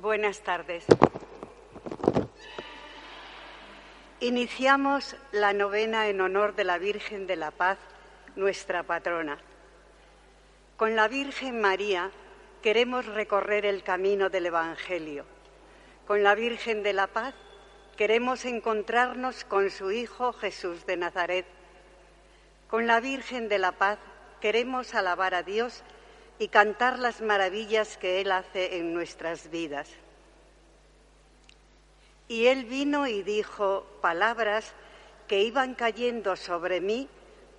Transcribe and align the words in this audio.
Buenas 0.00 0.40
tardes. 0.40 0.86
Iniciamos 4.20 5.14
la 5.30 5.52
novena 5.52 6.08
en 6.08 6.22
honor 6.22 6.54
de 6.54 6.64
la 6.64 6.78
Virgen 6.78 7.26
de 7.26 7.36
la 7.36 7.50
Paz, 7.50 7.76
nuestra 8.34 8.82
patrona. 8.82 9.36
Con 10.78 10.96
la 10.96 11.06
Virgen 11.06 11.60
María 11.60 12.10
queremos 12.62 13.04
recorrer 13.04 13.66
el 13.66 13.82
camino 13.82 14.30
del 14.30 14.46
Evangelio. 14.46 15.26
Con 16.06 16.22
la 16.22 16.34
Virgen 16.34 16.82
de 16.82 16.94
la 16.94 17.06
Paz 17.06 17.34
queremos 17.98 18.46
encontrarnos 18.46 19.44
con 19.44 19.68
su 19.68 19.92
Hijo 19.92 20.32
Jesús 20.32 20.86
de 20.86 20.96
Nazaret. 20.96 21.44
Con 22.70 22.86
la 22.86 23.00
Virgen 23.00 23.50
de 23.50 23.58
la 23.58 23.72
Paz 23.72 23.98
queremos 24.40 24.94
alabar 24.94 25.34
a 25.34 25.42
Dios 25.42 25.82
y 26.40 26.48
cantar 26.48 26.98
las 26.98 27.20
maravillas 27.20 27.98
que 27.98 28.22
Él 28.22 28.32
hace 28.32 28.78
en 28.78 28.94
nuestras 28.94 29.50
vidas. 29.50 29.90
Y 32.28 32.46
Él 32.46 32.64
vino 32.64 33.06
y 33.06 33.22
dijo 33.22 33.84
palabras 34.00 34.72
que 35.28 35.42
iban 35.42 35.74
cayendo 35.74 36.36
sobre 36.36 36.80
mí 36.80 37.08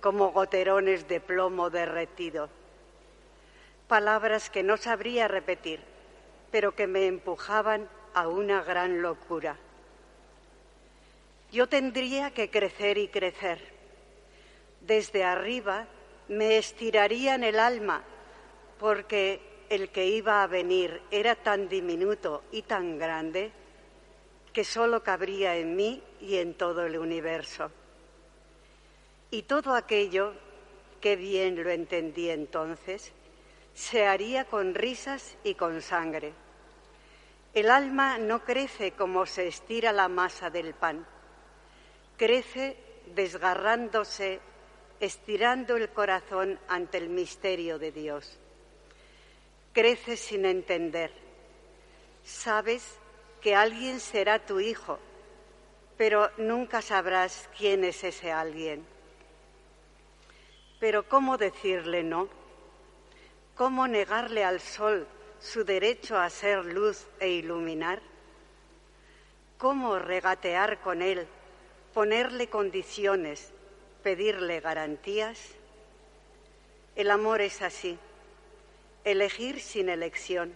como 0.00 0.32
goterones 0.32 1.06
de 1.06 1.20
plomo 1.20 1.70
derretido. 1.70 2.48
Palabras 3.86 4.50
que 4.50 4.64
no 4.64 4.76
sabría 4.76 5.28
repetir, 5.28 5.78
pero 6.50 6.74
que 6.74 6.88
me 6.88 7.06
empujaban 7.06 7.88
a 8.14 8.26
una 8.26 8.64
gran 8.64 9.00
locura. 9.00 9.56
Yo 11.52 11.68
tendría 11.68 12.32
que 12.32 12.50
crecer 12.50 12.98
y 12.98 13.06
crecer. 13.06 13.60
Desde 14.80 15.22
arriba 15.22 15.86
me 16.26 16.58
estiraría 16.58 17.36
en 17.36 17.44
el 17.44 17.60
alma 17.60 18.02
porque 18.82 19.40
el 19.70 19.90
que 19.90 20.06
iba 20.06 20.42
a 20.42 20.48
venir 20.48 21.02
era 21.12 21.36
tan 21.36 21.68
diminuto 21.68 22.42
y 22.50 22.62
tan 22.62 22.98
grande 22.98 23.52
que 24.52 24.64
solo 24.64 25.04
cabría 25.04 25.54
en 25.54 25.76
mí 25.76 26.02
y 26.20 26.38
en 26.38 26.54
todo 26.54 26.84
el 26.84 26.98
universo. 26.98 27.70
Y 29.30 29.42
todo 29.42 29.76
aquello, 29.76 30.34
que 31.00 31.14
bien 31.14 31.62
lo 31.62 31.70
entendí 31.70 32.28
entonces, 32.28 33.12
se 33.72 34.04
haría 34.04 34.46
con 34.46 34.74
risas 34.74 35.36
y 35.44 35.54
con 35.54 35.80
sangre. 35.80 36.32
El 37.54 37.70
alma 37.70 38.18
no 38.18 38.42
crece 38.42 38.90
como 38.90 39.26
se 39.26 39.46
estira 39.46 39.92
la 39.92 40.08
masa 40.08 40.50
del 40.50 40.74
pan, 40.74 41.06
crece 42.16 42.76
desgarrándose, 43.14 44.40
estirando 44.98 45.76
el 45.76 45.88
corazón 45.90 46.58
ante 46.66 46.98
el 46.98 47.10
misterio 47.10 47.78
de 47.78 47.92
Dios 47.92 48.40
creces 49.72 50.20
sin 50.20 50.44
entender. 50.44 51.10
Sabes 52.24 52.98
que 53.40 53.54
alguien 53.54 54.00
será 54.00 54.38
tu 54.44 54.60
hijo, 54.60 54.98
pero 55.96 56.30
nunca 56.36 56.82
sabrás 56.82 57.48
quién 57.56 57.84
es 57.84 58.04
ese 58.04 58.30
alguien. 58.30 58.86
Pero 60.78 61.08
¿cómo 61.08 61.38
decirle 61.38 62.02
no? 62.02 62.28
¿Cómo 63.56 63.86
negarle 63.88 64.44
al 64.44 64.60
sol 64.60 65.06
su 65.40 65.64
derecho 65.64 66.16
a 66.18 66.30
ser 66.30 66.64
luz 66.64 67.06
e 67.20 67.28
iluminar? 67.28 68.00
¿Cómo 69.58 69.98
regatear 69.98 70.80
con 70.80 71.02
él, 71.02 71.26
ponerle 71.94 72.48
condiciones, 72.48 73.52
pedirle 74.02 74.60
garantías? 74.60 75.38
El 76.96 77.10
amor 77.10 77.40
es 77.40 77.62
así 77.62 77.98
elegir 79.04 79.60
sin 79.60 79.88
elección. 79.88 80.52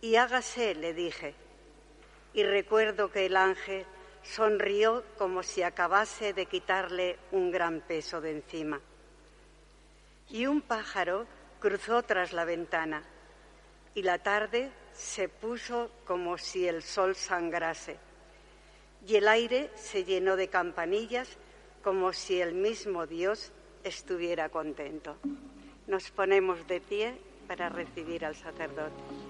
Y 0.00 0.16
hágase, 0.16 0.74
le 0.74 0.94
dije. 0.94 1.34
Y 2.32 2.44
recuerdo 2.44 3.10
que 3.10 3.26
el 3.26 3.36
ángel 3.36 3.84
sonrió 4.22 5.04
como 5.18 5.42
si 5.42 5.62
acabase 5.62 6.32
de 6.32 6.46
quitarle 6.46 7.18
un 7.32 7.50
gran 7.50 7.80
peso 7.80 8.20
de 8.20 8.32
encima. 8.32 8.80
Y 10.28 10.46
un 10.46 10.62
pájaro 10.62 11.26
cruzó 11.58 12.02
tras 12.02 12.32
la 12.32 12.44
ventana 12.44 13.02
y 13.94 14.02
la 14.02 14.18
tarde 14.18 14.70
se 14.92 15.28
puso 15.28 15.90
como 16.06 16.38
si 16.38 16.66
el 16.66 16.82
sol 16.82 17.16
sangrase 17.16 17.98
y 19.06 19.16
el 19.16 19.28
aire 19.28 19.70
se 19.74 20.04
llenó 20.04 20.36
de 20.36 20.48
campanillas 20.48 21.28
como 21.82 22.12
si 22.12 22.40
el 22.40 22.54
mismo 22.54 23.06
Dios 23.06 23.52
estuviera 23.82 24.48
contento. 24.50 25.16
Nos 25.90 26.08
ponemos 26.12 26.68
de 26.68 26.80
pie 26.80 27.18
para 27.48 27.68
recibir 27.68 28.24
al 28.24 28.36
sacerdote. 28.36 29.29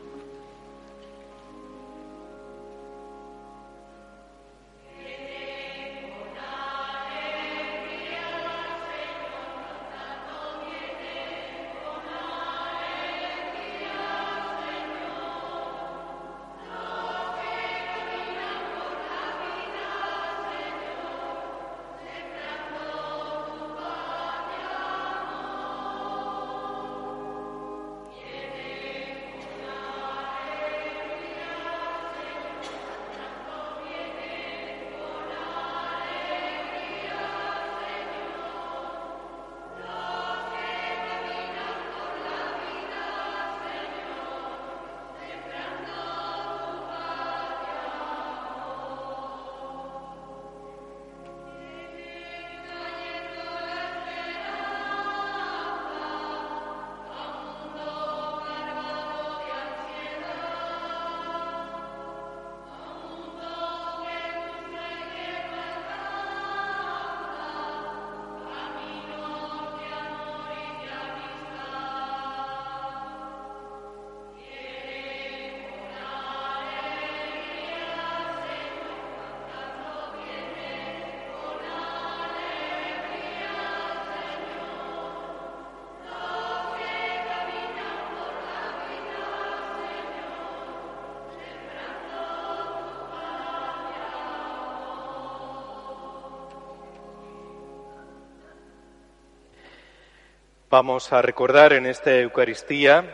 Vamos 100.71 101.13
a 101.13 101.21
recordar 101.21 101.73
en 101.73 101.85
esta 101.85 102.17
Eucaristía 102.17 103.05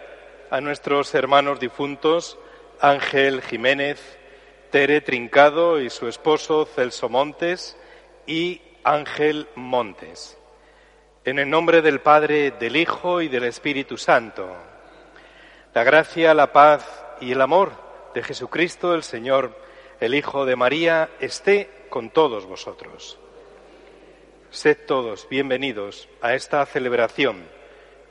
a 0.50 0.60
nuestros 0.60 1.14
hermanos 1.14 1.58
difuntos 1.58 2.38
Ángel 2.82 3.40
Jiménez, 3.40 4.18
Tere 4.70 5.00
Trincado 5.00 5.80
y 5.80 5.88
su 5.88 6.06
esposo 6.06 6.66
Celso 6.66 7.08
Montes 7.08 7.78
y 8.26 8.60
Ángel 8.84 9.48
Montes. 9.54 10.36
En 11.24 11.38
el 11.38 11.48
nombre 11.48 11.80
del 11.80 12.02
Padre, 12.02 12.50
del 12.50 12.76
Hijo 12.76 13.22
y 13.22 13.28
del 13.28 13.44
Espíritu 13.44 13.96
Santo. 13.96 14.54
La 15.72 15.82
gracia, 15.82 16.34
la 16.34 16.52
paz 16.52 17.06
y 17.22 17.32
el 17.32 17.40
amor 17.40 17.72
de 18.12 18.22
Jesucristo 18.22 18.94
el 18.94 19.02
Señor, 19.02 19.58
el 19.98 20.14
Hijo 20.14 20.44
de 20.44 20.56
María, 20.56 21.08
esté 21.20 21.70
con 21.88 22.10
todos 22.10 22.44
vosotros. 22.44 23.18
Sed 24.50 24.78
todos 24.86 25.26
bienvenidos 25.28 26.08
a 26.22 26.34
esta 26.34 26.64
celebración 26.66 27.55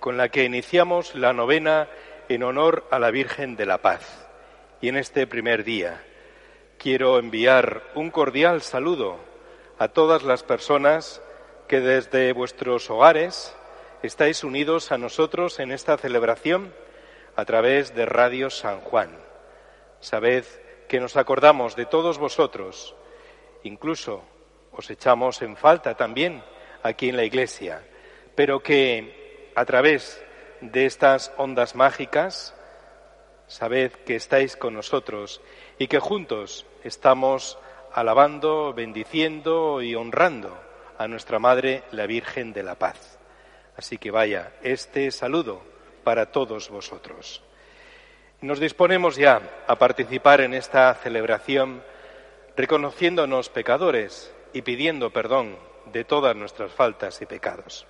con 0.06 0.18
la 0.18 0.30
que 0.30 0.44
iniciamos 0.44 1.16
la 1.16 1.34
novena 1.34 1.88
en 2.30 2.44
honor 2.44 2.86
a 2.92 3.00
la 3.00 3.10
Virgen 3.10 3.56
de 3.56 3.66
la 3.66 3.80
Paz. 3.80 4.28
Y 4.80 4.90
en 4.90 4.98
este 4.98 5.26
primer 5.26 5.64
día 5.64 6.00
quiero 6.78 7.18
enviar 7.18 7.82
un 7.96 8.12
cordial 8.12 8.62
saludo 8.62 9.18
a 9.80 9.88
todas 9.88 10.22
las 10.22 10.44
personas 10.44 11.24
que 11.68 11.80
desde 11.80 12.34
vuestros 12.34 12.88
hogares 12.92 13.56
estáis 14.04 14.44
unidos 14.44 14.92
a 14.92 15.00
nosotros 15.00 15.60
en 15.60 15.72
esta 15.72 15.98
celebración 15.98 16.72
a 17.36 17.44
través 17.46 17.96
de 17.96 18.06
Radio 18.06 18.52
San 18.52 18.82
Juan. 18.82 19.10
Sabed 20.02 20.46
que 20.88 21.00
nos 21.00 21.18
acordamos 21.18 21.76
de 21.76 21.88
todos 21.88 22.20
vosotros, 22.20 22.94
incluso 23.64 24.24
os 24.72 24.88
echamos 24.92 25.42
en 25.42 25.58
falta 25.58 25.98
también 25.98 26.44
aquí 26.84 27.10
en 27.10 27.18
la 27.18 27.24
Iglesia, 27.24 27.82
pero 28.36 28.62
que 28.62 29.25
a 29.56 29.66
través 29.66 30.22
de 30.62 30.86
estas 30.86 31.32
ondas 31.38 31.76
mágicas, 31.76 32.54
sabed 33.48 33.92
que 34.06 34.16
estáis 34.16 34.56
con 34.58 34.74
nosotros 34.74 35.42
y 35.78 35.88
que 35.88 36.00
juntos 36.00 36.66
estamos 36.84 37.58
alabando, 37.94 38.74
bendiciendo 38.74 39.82
y 39.82 39.96
honrando 39.96 40.58
a 40.98 41.08
nuestra 41.08 41.40
Madre, 41.40 41.84
la 41.92 42.06
Virgen 42.06 42.54
de 42.54 42.64
la 42.64 42.76
Paz. 42.76 43.18
Así 43.78 43.98
que 43.98 44.12
vaya 44.12 44.54
este 44.62 45.12
saludo 45.12 45.62
para 46.04 46.32
todos 46.32 46.70
vosotros. 46.70 47.42
Nos 48.42 48.60
disponemos 48.60 49.16
ya 49.16 49.42
a 49.68 49.76
participar 49.78 50.42
en 50.42 50.54
esta 50.54 50.94
celebración 50.96 51.84
reconociéndonos 52.56 53.50
pecadores 53.50 54.34
y 54.54 54.62
pidiendo 54.62 55.12
perdón 55.12 55.58
de 55.92 56.04
todas 56.04 56.36
nuestras 56.36 56.72
faltas 56.72 57.22
y 57.22 57.26
pecados. 57.26 57.86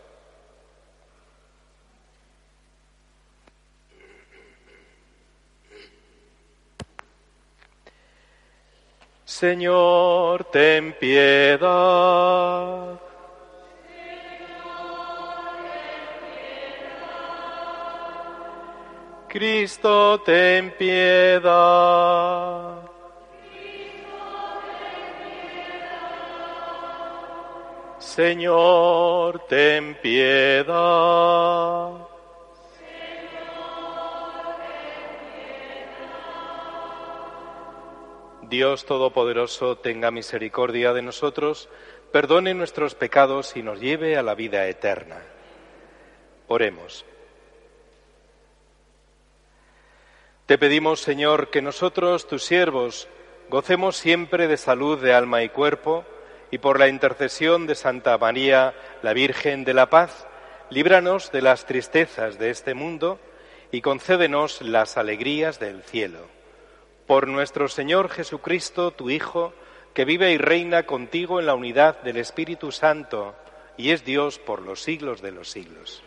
Señor, 9.41 10.45
ten 10.45 10.93
piedad. 10.93 12.97
Cristo, 19.27 20.21
ten 20.25 20.71
piedad. 20.77 22.77
Señor, 27.99 29.39
ten 29.49 29.95
piedad. 29.95 32.04
Dios 38.49 38.85
Todopoderoso 38.85 39.77
tenga 39.77 40.11
misericordia 40.11 40.93
de 40.93 41.01
nosotros, 41.01 41.69
perdone 42.11 42.53
nuestros 42.53 42.95
pecados 42.95 43.55
y 43.55 43.63
nos 43.63 43.79
lleve 43.79 44.17
a 44.17 44.23
la 44.23 44.35
vida 44.35 44.67
eterna. 44.67 45.21
Oremos. 46.47 47.05
Te 50.45 50.57
pedimos, 50.59 50.99
Señor, 50.99 51.49
que 51.49 51.61
nosotros, 51.61 52.27
tus 52.27 52.43
siervos, 52.43 53.07
gocemos 53.49 53.97
siempre 53.97 54.47
de 54.47 54.57
salud 54.57 55.01
de 55.01 55.13
alma 55.13 55.41
y 55.41 55.49
cuerpo, 55.49 56.05
y 56.51 56.59
por 56.59 56.79
la 56.79 56.87
intercesión 56.87 57.65
de 57.65 57.73
Santa 57.73 58.17
María, 58.19 58.75
la 59.01 59.13
Virgen 59.13 59.65
de 59.65 59.73
la 59.73 59.89
Paz, 59.89 60.27
líbranos 60.69 61.31
de 61.31 61.41
las 61.41 61.65
tristezas 61.65 62.37
de 62.37 62.51
este 62.51 62.75
mundo 62.75 63.19
y 63.71 63.81
concédenos 63.81 64.61
las 64.61 64.97
alegrías 64.97 65.59
del 65.59 65.81
cielo. 65.81 66.35
Por 67.07 67.27
nuestro 67.27 67.67
Señor 67.67 68.09
Jesucristo, 68.09 68.91
tu 68.91 69.09
Hijo, 69.09 69.53
que 69.93 70.05
vive 70.05 70.31
y 70.31 70.37
reina 70.37 70.83
contigo 70.87 71.39
en 71.39 71.45
la 71.45 71.53
unidad 71.53 72.01
del 72.01 72.17
Espíritu 72.17 72.71
Santo 72.71 73.35
y 73.77 73.91
es 73.91 74.03
Dios 74.03 74.39
por 74.39 74.61
los 74.61 74.81
siglos 74.81 75.21
de 75.21 75.31
los 75.31 75.49
siglos. 75.49 76.01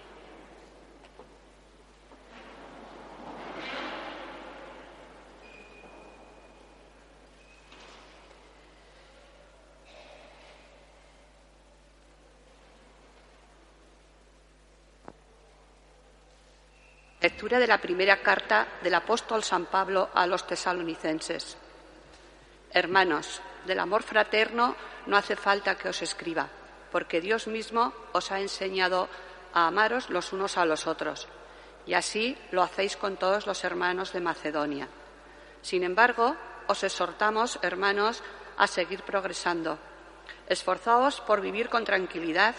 De 17.38 17.66
la 17.68 17.80
primera 17.80 18.20
carta 18.20 18.66
del 18.82 18.94
apóstol 18.94 19.44
San 19.44 19.66
Pablo 19.66 20.10
a 20.12 20.26
los 20.26 20.44
tesalonicenses. 20.44 21.56
Hermanos, 22.72 23.40
del 23.64 23.78
amor 23.78 24.02
fraterno 24.02 24.74
no 25.06 25.16
hace 25.16 25.36
falta 25.36 25.76
que 25.76 25.88
os 25.88 26.02
escriba, 26.02 26.48
porque 26.90 27.20
Dios 27.20 27.46
mismo 27.46 27.94
os 28.12 28.32
ha 28.32 28.40
enseñado 28.40 29.08
a 29.54 29.68
amaros 29.68 30.10
los 30.10 30.32
unos 30.32 30.58
a 30.58 30.64
los 30.64 30.88
otros, 30.88 31.28
y 31.86 31.94
así 31.94 32.36
lo 32.50 32.60
hacéis 32.60 32.96
con 32.96 33.16
todos 33.16 33.46
los 33.46 33.62
hermanos 33.62 34.12
de 34.12 34.20
Macedonia. 34.20 34.88
Sin 35.62 35.84
embargo, 35.84 36.36
os 36.66 36.82
exhortamos, 36.82 37.60
hermanos, 37.62 38.20
a 38.58 38.66
seguir 38.66 39.04
progresando. 39.04 39.78
Esforzaos 40.48 41.20
por 41.20 41.40
vivir 41.40 41.68
con 41.68 41.84
tranquilidad, 41.84 42.56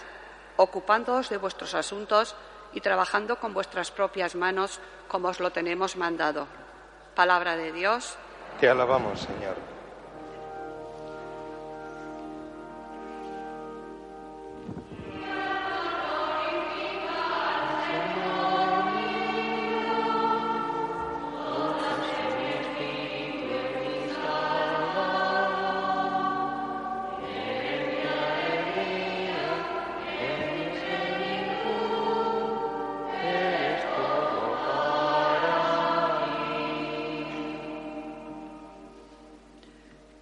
ocupándoos 0.55 1.29
de 1.29 1.37
vuestros 1.37 1.75
asuntos 1.75 2.35
y 2.73 2.81
trabajando 2.81 3.37
con 3.37 3.53
vuestras 3.53 3.91
propias 3.91 4.35
manos 4.35 4.79
como 5.07 5.29
os 5.29 5.39
lo 5.39 5.51
tenemos 5.51 5.95
mandado. 5.95 6.47
Palabra 7.15 7.55
de 7.55 7.71
Dios. 7.71 8.15
Te 8.59 8.69
alabamos, 8.69 9.21
Señor. 9.21 9.78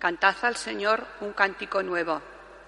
Cantad 0.07 0.37
al 0.43 0.55
Señor 0.55 1.05
un 1.19 1.33
cántico 1.33 1.83
nuevo, 1.83 2.21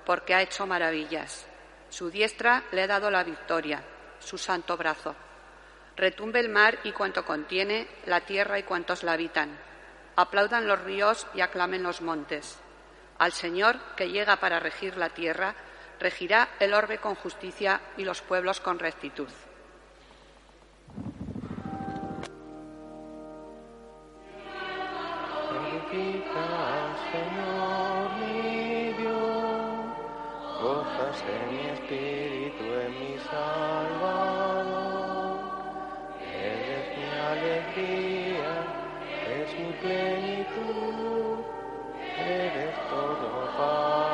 porque 0.06 0.34
ha 0.36 0.42
hecho 0.42 0.68
maravillas. 0.68 1.46
Su 1.88 2.10
diestra 2.10 2.64
le 2.74 2.82
ha 2.82 2.88
dado 2.88 3.10
la 3.10 3.24
victoria, 3.24 3.82
su 4.20 4.38
santo 4.38 4.76
brazo. 4.76 5.16
Retumbe 5.96 6.42
el 6.42 6.50
mar 6.50 6.80
y 6.84 6.92
cuanto 6.92 7.24
contiene, 7.24 7.88
la 8.08 8.20
tierra 8.20 8.60
y 8.60 8.64
cuantos 8.64 9.04
la 9.04 9.14
habitan. 9.14 9.58
Aplaudan 10.18 10.68
los 10.68 10.82
ríos 10.82 11.28
y 11.34 11.40
aclamen 11.40 11.82
los 11.82 12.02
montes. 12.02 12.60
Al 13.20 13.32
Señor, 13.32 13.80
que 13.96 14.10
llega 14.10 14.36
para 14.42 14.60
regir 14.60 14.98
la 14.98 15.12
tierra, 15.12 15.56
regirá 15.98 16.50
el 16.60 16.74
orbe 16.74 16.98
con 16.98 17.16
justicia 17.16 17.80
y 17.96 18.04
los 18.04 18.22
pueblos 18.22 18.60
con 18.60 18.80
rectitud. 18.80 19.30
Plenitud, 39.82 41.40
eres 42.18 42.76
todo 42.90 43.28
para 43.58 44.09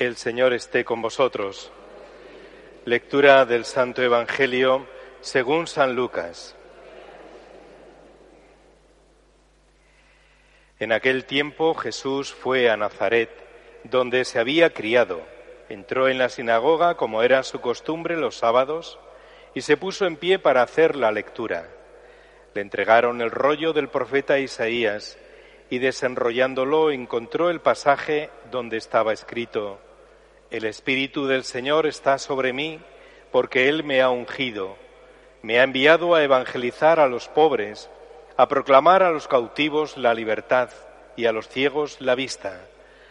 El 0.00 0.16
Señor 0.16 0.54
esté 0.54 0.82
con 0.82 1.02
vosotros. 1.02 1.70
Lectura 2.86 3.44
del 3.44 3.66
Santo 3.66 4.00
Evangelio 4.00 4.86
según 5.20 5.66
San 5.66 5.94
Lucas. 5.94 6.56
En 10.78 10.92
aquel 10.92 11.26
tiempo 11.26 11.74
Jesús 11.74 12.32
fue 12.32 12.70
a 12.70 12.78
Nazaret, 12.78 13.28
donde 13.84 14.24
se 14.24 14.38
había 14.38 14.72
criado, 14.72 15.20
entró 15.68 16.08
en 16.08 16.16
la 16.16 16.30
sinagoga, 16.30 16.94
como 16.94 17.22
era 17.22 17.42
su 17.42 17.60
costumbre 17.60 18.16
los 18.16 18.36
sábados, 18.36 18.98
y 19.54 19.60
se 19.60 19.76
puso 19.76 20.06
en 20.06 20.16
pie 20.16 20.38
para 20.38 20.62
hacer 20.62 20.96
la 20.96 21.12
lectura. 21.12 21.68
Le 22.54 22.62
entregaron 22.62 23.20
el 23.20 23.30
rollo 23.30 23.74
del 23.74 23.90
profeta 23.90 24.38
Isaías, 24.38 25.18
y 25.68 25.78
desenrollándolo 25.78 26.90
encontró 26.90 27.50
el 27.50 27.60
pasaje 27.60 28.30
donde 28.50 28.78
estaba 28.78 29.12
escrito, 29.12 29.78
El 30.50 30.64
Espíritu 30.64 31.28
del 31.28 31.44
Señor 31.44 31.86
está 31.86 32.18
sobre 32.18 32.52
mí, 32.52 32.80
porque 33.30 33.68
Él 33.68 33.84
me 33.84 34.02
ha 34.02 34.10
ungido, 34.10 34.76
me 35.42 35.60
ha 35.60 35.62
enviado 35.62 36.16
a 36.16 36.24
evangelizar 36.24 36.98
a 36.98 37.06
los 37.06 37.28
pobres, 37.28 37.88
a 38.36 38.48
proclamar 38.48 39.04
a 39.04 39.12
los 39.12 39.28
cautivos 39.28 39.96
la 39.96 40.12
libertad 40.12 40.70
y 41.14 41.26
a 41.26 41.32
los 41.32 41.48
ciegos 41.48 42.00
la 42.00 42.16
vista, 42.16 42.66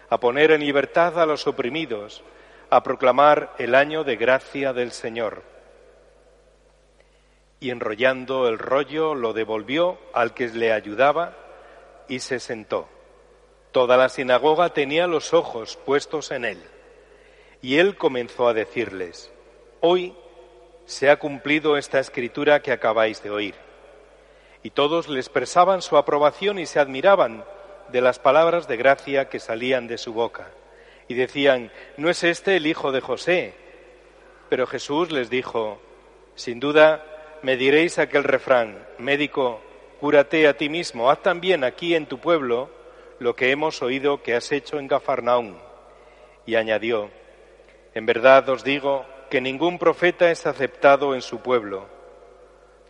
a 0.10 0.19
poner 0.19 0.51
en 0.51 0.60
libertad 0.60 1.17
a 1.17 1.25
los 1.25 1.48
oprimidos, 1.48 2.24
a 2.69 2.84
proclamar 2.84 3.53
el 3.58 3.74
año 3.74 4.03
de 4.03 4.17
gracia 4.17 4.74
del 4.74 4.91
Señor. 4.91 5.43
Y 7.62 7.69
enrollando 7.69 8.50
el 8.50 8.60
rollo 8.60 9.15
lo 9.15 9.31
devolvió 9.31 9.98
al 10.13 10.34
que 10.34 10.50
le 10.50 10.74
ayudaba, 10.74 11.38
y 12.10 12.19
se 12.19 12.41
sentó. 12.41 12.89
Toda 13.72 13.96
la 13.96 14.10
sinagoga 14.10 14.74
tenía 14.74 15.08
los 15.08 15.34
ojos 15.34 15.77
puestos 15.86 16.31
en 16.31 16.43
él. 16.43 16.79
Y 17.62 17.78
él 17.78 17.98
comenzó 17.98 18.48
a 18.48 18.54
decirles, 18.54 19.32
Hoy 19.82 20.13
se 20.86 21.10
ha 21.10 21.20
cumplido 21.20 21.78
esta 21.78 22.00
escritura 22.00 22.62
que 22.62 22.72
acabáis 22.72 23.22
de 23.24 23.30
oír. 23.30 23.56
Y 24.63 24.72
todos 24.72 25.08
le 25.08 25.20
expresaban 25.20 25.82
su 25.82 25.98
aprobación 25.98 26.60
y 26.60 26.66
se 26.66 26.80
admiraban 26.80 27.46
de 27.92 28.01
las 28.01 28.20
palabras 28.20 28.68
de 28.68 28.78
gracia 28.78 29.30
que 29.30 29.39
salían 29.39 29.88
de 29.88 29.98
su 29.98 30.13
boca. 30.13 30.50
Y 31.08 31.13
decían, 31.13 31.72
¿no 31.98 32.10
es 32.10 32.24
este 32.24 32.58
el 32.58 32.68
hijo 32.68 32.92
de 32.92 33.01
José? 33.01 33.54
Pero 34.50 34.68
Jesús 34.68 35.12
les 35.12 35.30
dijo, 35.30 35.80
sin 36.36 36.60
duda 36.60 37.06
me 37.42 37.56
diréis 37.56 38.00
aquel 38.00 38.24
refrán, 38.24 38.78
médico, 38.98 39.62
Cúrate 40.00 40.48
a 40.48 40.56
ti 40.56 40.70
mismo, 40.70 41.12
haz 41.12 41.22
también 41.22 41.66
aquí 41.66 41.94
en 41.94 42.06
tu 42.06 42.20
pueblo 42.20 42.70
lo 43.20 43.36
que 43.36 43.51
hemos 43.51 43.82
oído 43.82 44.24
que 44.24 44.34
has 44.34 44.50
hecho 44.54 44.80
en 44.80 44.88
Gafarnaún. 44.88 45.58
Y 46.46 46.56
añadió, 46.56 47.10
en 48.00 48.06
verdad 48.06 48.48
os 48.48 48.63
digo 48.63 49.06
que 49.29 49.41
ningún 49.41 49.77
profeta 49.77 50.32
es 50.32 50.46
aceptado 50.46 51.15
en 51.15 51.22
su 51.22 51.41
pueblo. 51.41 51.86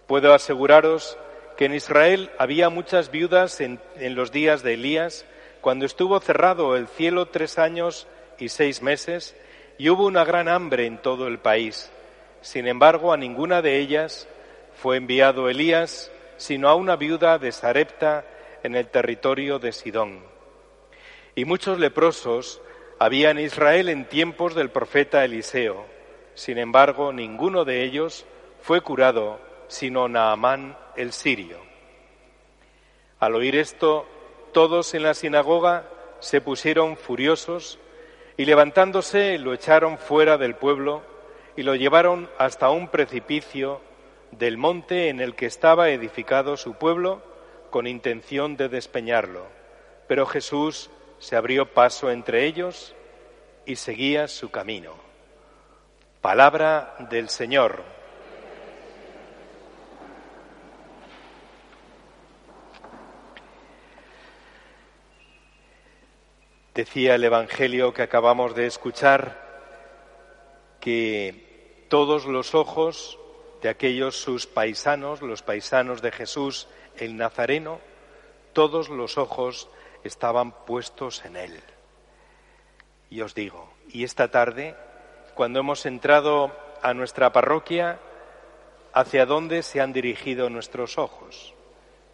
Puedo 0.06 0.36
aseguraros 0.36 1.18
que 1.58 1.66
en 1.66 1.74
Israel 1.74 2.30
había 2.38 2.70
muchas 2.70 3.10
viudas 3.10 3.60
en, 3.60 3.80
los 3.98 4.32
días 4.32 4.62
de 4.62 4.76
Elías, 4.76 5.26
cuando 5.62 5.88
estuvo 5.88 6.20
cerrado 6.20 6.76
el 6.76 6.88
cielo 6.88 7.26
tres 7.26 7.58
años 7.58 8.06
y 8.38 8.50
seis 8.50 8.84
meses, 8.84 9.36
y 9.80 9.90
hubo 9.90 10.06
una 10.06 10.24
gran 10.24 10.48
hambre 10.48 10.86
en 10.86 11.00
todo 11.00 11.28
el 11.28 11.40
país. 11.40 11.92
Sin 12.42 12.68
embargo, 12.68 13.12
a 13.12 13.18
ninguna 13.18 13.64
de 13.64 13.80
ellas 13.80 14.28
fue 14.76 14.98
enviado 14.98 15.50
Elías, 15.50 16.12
sino 16.38 16.70
a 16.70 16.76
una 16.76 16.98
viuda 16.98 17.40
de 17.40 17.52
Sarepta 17.52 18.26
en 18.62 18.76
el 18.76 18.86
territorio 18.90 19.58
de 19.58 19.72
Sidón. 19.72 20.20
Y 21.34 21.46
muchos 21.46 21.80
leprosos 21.80 22.62
había 23.00 23.32
en 23.32 23.40
Israel 23.40 23.88
en 23.88 24.06
tiempos 24.06 24.56
del 24.56 24.70
profeta 24.70 25.24
Eliseo. 25.24 25.86
Sin 26.36 26.58
embargo, 26.58 27.14
ninguno 27.14 27.64
de 27.64 27.84
ellos 27.84 28.26
fue 28.62 28.82
curado, 28.82 29.40
sino 29.70 30.10
Naamán 30.10 30.78
el 30.98 31.14
sirio. 31.14 31.58
Al 33.20 33.36
oír 33.36 33.56
esto, 33.56 34.06
todos 34.52 34.94
en 34.94 35.04
la 35.04 35.14
sinagoga 35.14 35.88
se 36.20 36.42
pusieron 36.42 36.98
furiosos 36.98 37.80
y 38.36 38.44
levantándose 38.44 39.38
lo 39.38 39.54
echaron 39.54 39.98
fuera 39.98 40.38
del 40.38 40.56
pueblo 40.56 41.02
y 41.56 41.64
lo 41.64 41.76
llevaron 41.76 42.30
hasta 42.38 42.70
un 42.70 42.90
precipicio 42.90 43.80
del 44.32 44.58
monte 44.58 45.08
en 45.08 45.22
el 45.22 45.36
que 45.36 45.46
estaba 45.46 45.90
edificado 45.90 46.58
su 46.58 46.74
pueblo 46.74 47.22
con 47.70 47.88
intención 47.88 48.58
de 48.58 48.68
despeñarlo. 48.68 49.46
Pero 50.08 50.26
Jesús 50.26 50.90
se 51.20 51.36
abrió 51.36 51.74
paso 51.74 52.10
entre 52.10 52.46
ellos 52.46 52.96
y 53.66 53.76
seguía 53.76 54.28
su 54.28 54.50
camino. 54.50 54.94
Palabra 56.22 56.96
del 57.10 57.30
Señor. 57.30 57.84
Decía 66.74 67.16
el 67.16 67.24
Evangelio 67.24 67.94
que 67.94 68.02
acabamos 68.02 68.56
de 68.56 68.66
escuchar 68.66 69.50
que 70.80 71.86
todos 71.90 72.26
los 72.26 72.56
ojos 72.56 73.20
de 73.62 73.68
aquellos 73.68 74.16
sus 74.16 74.48
paisanos, 74.48 75.22
los 75.22 75.42
paisanos 75.42 76.02
de 76.02 76.12
Jesús, 76.12 76.68
el 76.98 77.18
Nazareno, 77.18 77.80
todos 78.54 78.88
los 78.90 79.18
ojos 79.18 79.70
estaban 80.04 80.52
puestos 80.66 81.24
en 81.26 81.36
él. 81.36 81.60
Y 83.10 83.22
os 83.22 83.34
digo, 83.34 83.72
y 83.90 84.04
esta 84.04 84.30
tarde, 84.30 84.76
cuando 85.36 85.60
hemos 85.60 85.86
entrado 85.86 86.52
a 86.82 86.94
nuestra 86.94 87.32
parroquia, 87.32 88.00
¿hacia 88.94 89.26
dónde 89.26 89.64
se 89.64 89.82
han 89.82 89.94
dirigido 89.94 90.50
nuestros 90.50 90.98
ojos? 90.98 91.54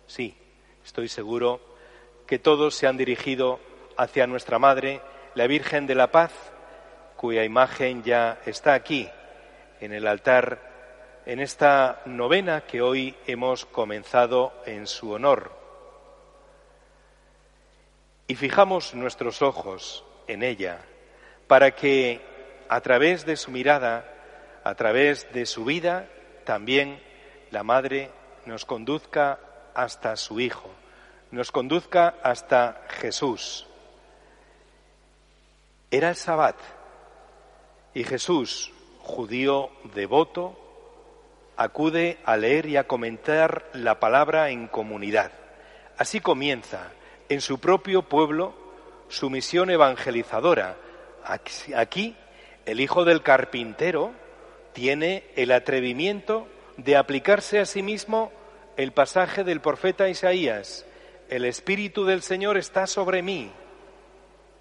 Sí, 0.08 0.38
estoy 0.84 1.08
seguro 1.08 1.60
que 2.28 2.40
todos 2.40 2.76
se 2.76 2.88
han 2.88 2.98
dirigido 2.98 3.60
hacia 3.98 4.28
nuestra 4.28 4.60
Madre, 4.60 5.02
la 5.36 5.48
Virgen 5.48 5.86
de 5.88 5.96
la 5.96 6.12
Paz, 6.12 6.32
cuya 7.18 7.44
imagen 7.44 8.04
ya 8.04 8.40
está 8.46 8.74
aquí, 8.74 9.10
en 9.80 9.94
el 9.94 10.08
altar 10.08 10.76
en 11.26 11.40
esta 11.40 12.02
novena 12.06 12.62
que 12.62 12.82
hoy 12.82 13.16
hemos 13.26 13.66
comenzado 13.66 14.54
en 14.66 14.86
su 14.86 15.12
honor. 15.12 15.52
Y 18.28 18.36
fijamos 18.36 18.96
nuestros 18.96 19.42
ojos 19.42 20.04
en 20.28 20.44
ella 20.44 20.80
para 21.48 21.72
que 21.76 22.22
a 22.70 22.82
través 22.82 23.26
de 23.26 23.38
su 23.38 23.52
mirada, 23.52 24.12
a 24.64 24.74
través 24.76 25.32
de 25.32 25.46
su 25.46 25.66
vida, 25.66 26.08
también 26.44 27.00
la 27.52 27.64
Madre 27.64 28.10
nos 28.46 28.66
conduzca 28.66 29.40
hasta 29.76 30.16
su 30.16 30.40
Hijo, 30.40 30.70
nos 31.32 31.52
conduzca 31.52 32.16
hasta 32.24 32.82
Jesús. 33.00 33.68
Era 35.92 36.10
el 36.10 36.16
Sabbat 36.16 36.56
y 37.94 38.04
Jesús, 38.04 38.72
judío 39.00 39.70
devoto, 39.94 40.58
acude 41.58 42.18
a 42.26 42.38
leer 42.38 42.66
y 42.66 42.78
a 42.78 42.88
comentar 42.88 43.70
la 43.74 44.00
palabra 44.00 44.50
en 44.50 44.68
comunidad. 44.68 45.32
Así 45.98 46.20
comienza 46.20 46.92
en 47.30 47.42
su 47.42 47.60
propio 47.60 48.04
pueblo 48.04 48.54
su 49.10 49.30
misión 49.30 49.70
evangelizadora. 49.70 50.78
Aquí 51.76 52.16
el 52.66 52.80
hijo 52.80 53.06
del 53.06 53.22
carpintero 53.22 54.12
tiene 54.74 55.24
el 55.36 55.52
atrevimiento 55.52 56.48
de 56.78 56.98
aplicarse 56.98 57.60
a 57.60 57.66
sí 57.66 57.82
mismo 57.82 58.32
el 58.78 58.92
pasaje 58.92 59.44
del 59.44 59.62
profeta 59.62 60.10
Isaías. 60.10 60.86
El 61.30 61.46
Espíritu 61.46 62.06
del 62.06 62.22
Señor 62.22 62.58
está 62.58 62.88
sobre 62.88 63.22
mí 63.22 63.52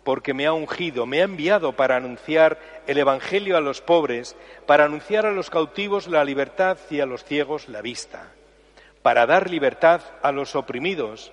porque 0.05 0.35
me 0.35 0.47
ha 0.47 0.53
ungido, 0.53 1.07
me 1.07 1.21
ha 1.21 1.25
enviado 1.25 1.73
para 1.73 1.97
anunciar 1.97 2.59
el 2.87 2.99
Evangelio 2.99 3.57
a 3.57 3.61
los 3.61 3.81
pobres, 3.81 4.37
para 4.67 4.85
anunciar 4.85 5.27
a 5.27 5.33
los 5.33 5.51
cautivos 5.51 6.07
la 6.07 6.25
libertad 6.25 6.77
y 6.91 7.01
a 7.01 7.07
los 7.07 7.25
ciegos 7.25 7.69
la 7.69 7.81
vista, 7.81 8.31
para 9.03 9.27
dar 9.27 9.51
libertad 9.51 10.03
a 10.23 10.31
los 10.31 10.55
oprimidos, 10.55 11.33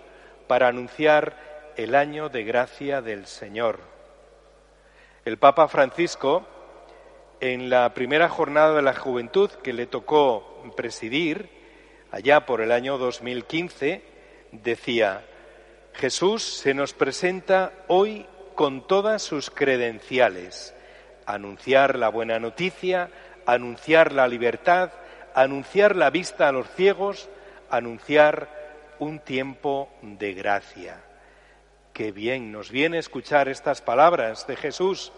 para 0.51 0.67
anunciar 0.67 1.71
el 1.77 1.95
año 1.95 2.27
de 2.27 2.43
gracia 2.43 3.01
del 3.01 3.25
Señor. 3.25 3.79
El 5.23 5.37
Papa 5.37 5.69
Francisco, 5.69 6.45
en 7.39 7.69
la 7.69 7.93
primera 7.93 8.27
jornada 8.27 8.75
de 8.75 8.81
la 8.81 8.93
juventud 8.93 9.49
que 9.49 9.71
le 9.71 9.85
tocó 9.85 10.61
presidir, 10.75 11.47
allá 12.11 12.45
por 12.45 12.59
el 12.59 12.73
año 12.73 12.97
2015, 12.97 14.03
decía, 14.51 15.23
Jesús 15.93 16.43
se 16.43 16.73
nos 16.73 16.91
presenta 16.91 17.71
hoy 17.87 18.25
con 18.53 18.85
todas 18.85 19.21
sus 19.21 19.51
credenciales. 19.51 20.75
Anunciar 21.25 21.97
la 21.97 22.09
buena 22.09 22.39
noticia, 22.39 23.09
anunciar 23.45 24.11
la 24.11 24.27
libertad, 24.27 24.91
anunciar 25.33 25.95
la 25.95 26.09
vista 26.09 26.49
a 26.49 26.51
los 26.51 26.69
ciegos, 26.71 27.29
anunciar 27.69 28.60
un 29.01 29.17
tiempo 29.17 29.89
de 30.03 30.35
gracia. 30.35 31.03
Qué 31.91 32.11
bien 32.11 32.51
nos 32.51 32.69
viene 32.69 32.99
escuchar 32.99 33.49
estas 33.49 33.81
palabras 33.81 34.45
de 34.45 34.55
Jesús 34.55 35.11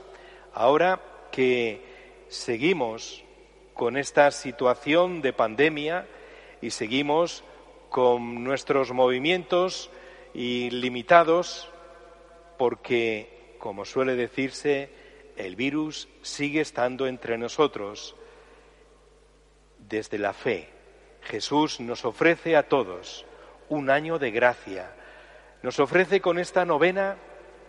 ahora 0.54 1.02
que 1.34 1.82
seguimos 2.30 3.26
con 3.74 3.98
esta 3.98 4.32
situación 4.32 5.22
de 5.22 5.34
pandemia 5.34 6.08
y 6.62 6.70
seguimos 6.70 7.44
con 7.90 8.46
nuestros 8.46 8.94
movimientos 8.94 9.92
ilimitados 10.34 11.70
porque 12.58 13.58
como 13.60 13.84
suele 13.84 14.16
decirse, 14.16 14.90
el 15.36 15.58
virus 15.58 16.08
sigue 16.22 16.62
estando 16.62 17.06
entre 17.06 17.38
nosotros. 17.38 18.16
Desde 19.78 20.18
la 20.20 20.32
fe, 20.32 20.70
Jesús 21.24 21.82
nos 21.82 22.06
ofrece 22.06 22.56
a 22.56 22.64
todos 22.64 23.26
un 23.74 23.90
año 23.90 24.20
de 24.20 24.30
gracia. 24.30 24.92
Nos 25.64 25.80
ofrece 25.80 26.22
con 26.22 26.38
esta 26.38 26.64
novena 26.64 27.18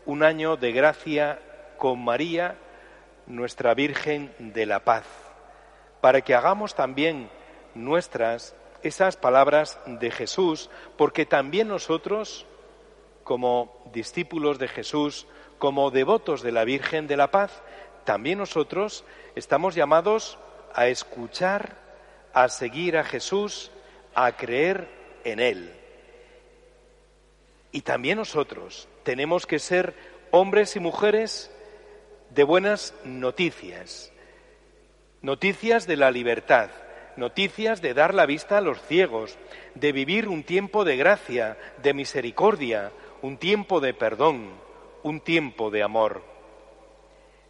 un 0.05 0.23
año 0.23 0.57
de 0.57 0.71
gracia 0.73 1.41
con 1.79 2.05
María, 2.05 2.57
nuestra 3.27 3.73
Virgen 3.73 4.31
de 4.39 4.67
la 4.67 4.81
Paz, 4.81 5.05
para 6.03 6.21
que 6.21 6.35
hagamos 6.35 6.75
también 6.75 7.31
nuestras 7.75 8.55
esas 8.83 9.17
palabras 9.17 9.81
de 9.87 10.11
Jesús, 10.11 10.69
porque 10.99 11.25
también 11.25 11.69
nosotros, 11.69 12.45
como 13.23 13.83
discípulos 13.95 14.59
de 14.59 14.69
Jesús, 14.69 15.27
como 15.59 15.91
devotos 15.91 16.43
de 16.43 16.53
la 16.53 16.65
Virgen 16.65 17.07
de 17.07 17.17
la 17.17 17.31
Paz, 17.31 17.63
también 18.05 18.37
nosotros 18.37 19.07
estamos 19.37 19.75
llamados 19.75 20.39
a 20.75 20.87
escuchar, 20.89 21.79
a 22.35 22.51
seguir 22.51 22.99
a 22.99 23.05
Jesús, 23.05 23.71
a 24.15 24.33
creer 24.33 24.87
en 25.25 25.41
Él. 25.41 25.84
Y 27.75 27.83
también 27.83 28.19
nosotros 28.19 28.87
tenemos 29.03 29.47
que 29.47 29.59
ser 29.59 29.95
hombres 30.31 30.77
y 30.77 30.81
mujeres 30.81 31.51
de 32.31 32.45
buenas 32.45 32.95
noticias, 33.03 34.13
noticias 35.23 35.89
de 35.89 35.97
la 35.97 36.13
libertad, 36.13 36.71
noticias 37.17 37.83
de 37.83 37.93
dar 37.93 38.15
la 38.15 38.27
vista 38.27 38.59
a 38.59 38.61
los 38.61 38.81
ciegos, 38.81 39.37
de 39.75 39.91
vivir 39.91 40.29
un 40.29 40.45
tiempo 40.45 40.85
de 40.85 40.97
gracia, 40.97 41.59
de 41.83 41.95
misericordia, 41.95 42.93
un 43.23 43.39
tiempo 43.39 43.81
de 43.81 43.93
perdón, 43.93 44.53
un 45.03 45.21
tiempo 45.21 45.73
de 45.73 45.83
amor. 45.83 46.23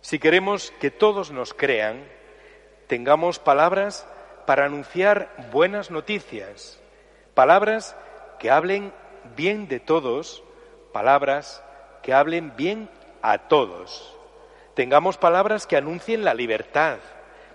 Si 0.00 0.18
queremos 0.18 0.72
que 0.80 0.90
todos 0.90 1.32
nos 1.32 1.52
crean, 1.52 2.02
tengamos 2.86 3.40
palabras 3.40 4.06
para 4.46 4.64
anunciar 4.64 5.50
buenas 5.52 5.90
noticias, 5.90 6.80
palabras 7.34 7.94
que 8.38 8.50
hablen 8.50 8.90
bien 9.36 9.68
de 9.68 9.80
todos, 9.80 10.42
palabras 10.92 11.62
que 12.02 12.12
hablen 12.12 12.54
bien 12.56 12.88
a 13.22 13.38
todos. 13.48 14.14
Tengamos 14.74 15.16
palabras 15.16 15.66
que 15.66 15.76
anuncien 15.76 16.24
la 16.24 16.34
libertad, 16.34 16.98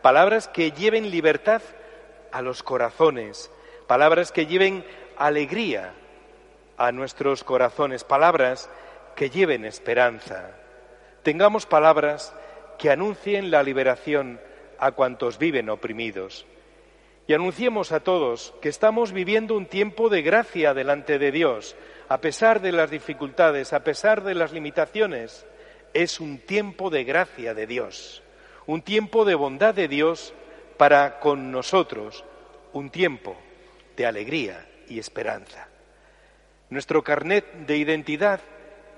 palabras 0.01 0.47
que 0.47 0.71
lleven 0.71 1.11
libertad 1.11 1.61
a 2.31 2.41
los 2.41 2.63
corazones, 2.63 3.51
palabras 3.87 4.31
que 4.31 4.45
lleven 4.45 4.85
alegría 5.17 5.93
a 6.77 6.91
nuestros 6.91 7.43
corazones, 7.43 8.03
palabras 8.03 8.69
que 9.15 9.29
lleven 9.29 9.65
esperanza. 9.65 10.51
Tengamos 11.23 11.65
palabras 11.65 12.33
que 12.77 12.89
anuncien 12.89 13.51
la 13.51 13.61
liberación 13.61 14.39
a 14.79 14.91
cuantos 14.91 15.37
viven 15.37 15.69
oprimidos. 15.69 16.45
Y 17.29 17.33
anunciemos 17.35 17.91
a 17.91 17.99
todos 17.99 18.55
que 18.59 18.69
estamos 18.69 19.11
viviendo 19.11 19.55
un 19.55 19.67
tiempo 19.67 20.09
de 20.09 20.23
gracia 20.23 20.73
delante 20.73 21.19
de 21.19 21.31
Dios, 21.31 21.75
a 22.07 22.21
pesar 22.21 22.59
de 22.59 22.71
las 22.71 22.89
dificultades, 22.89 23.71
a 23.71 23.83
pesar 23.83 24.23
de 24.23 24.33
las 24.33 24.51
limitaciones. 24.51 25.45
Es 25.93 26.19
un 26.19 26.39
tiempo 26.39 26.89
de 26.89 27.03
gracia 27.03 27.53
de 27.53 27.67
Dios, 27.67 28.23
un 28.65 28.81
tiempo 28.81 29.25
de 29.25 29.35
bondad 29.35 29.75
de 29.75 29.87
Dios 29.87 30.33
para 30.77 31.19
con 31.19 31.51
nosotros, 31.51 32.25
un 32.73 32.89
tiempo 32.89 33.37
de 33.95 34.07
alegría 34.07 34.67
y 34.87 34.97
esperanza. 34.97 35.67
Nuestro 36.71 37.03
carnet 37.03 37.45
de 37.67 37.77
identidad 37.77 38.39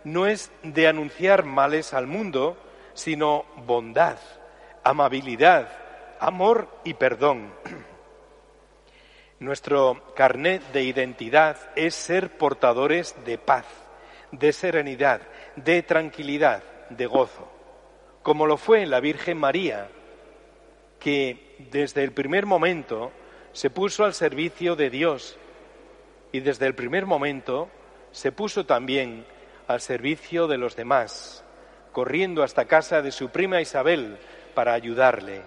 no 0.06 0.26
es 0.26 0.52
de 0.64 0.88
anunciar 0.88 1.44
males 1.44 1.94
al 1.94 2.08
mundo, 2.08 2.56
sino 2.94 3.44
bondad, 3.66 4.20
amabilidad, 4.86 5.68
amor 6.22 6.70
y 6.86 6.94
perdón. 6.94 7.52
Nuestro 9.42 10.14
carnet 10.14 10.62
de 10.72 10.84
identidad 10.84 11.58
es 11.75 11.96
ser 11.96 12.38
portadores 12.38 13.16
de 13.25 13.40
paz, 13.40 13.66
de 14.32 14.54
serenidad, 14.54 15.20
de 15.56 15.82
tranquilidad, 15.82 16.62
de 16.92 17.08
gozo, 17.08 17.51
como 18.22 18.46
lo 18.46 18.58
fue 18.58 18.86
la 18.86 19.00
Virgen 19.00 19.40
María, 19.40 19.90
que 21.00 21.56
desde 21.72 22.04
el 22.04 22.12
primer 22.12 22.46
momento 22.46 23.12
se 23.51 23.72
puso 23.72 24.06
al 24.06 24.14
servicio 24.14 24.75
de 24.75 24.92
Dios 24.92 25.40
y 26.32 26.42
desde 26.42 26.68
el 26.68 26.75
primer 26.75 27.08
momento 27.08 27.68
se 28.12 28.32
puso 28.32 28.68
también 28.68 29.25
al 29.68 29.82
servicio 29.82 30.46
de 30.46 30.60
los 30.60 30.75
demás, 30.75 31.44
corriendo 31.92 32.44
hasta 32.44 32.66
casa 32.66 33.01
de 33.01 33.12
su 33.12 33.30
prima 33.30 33.60
Isabel 33.60 34.20
para 34.54 34.74
ayudarle. 34.74 35.42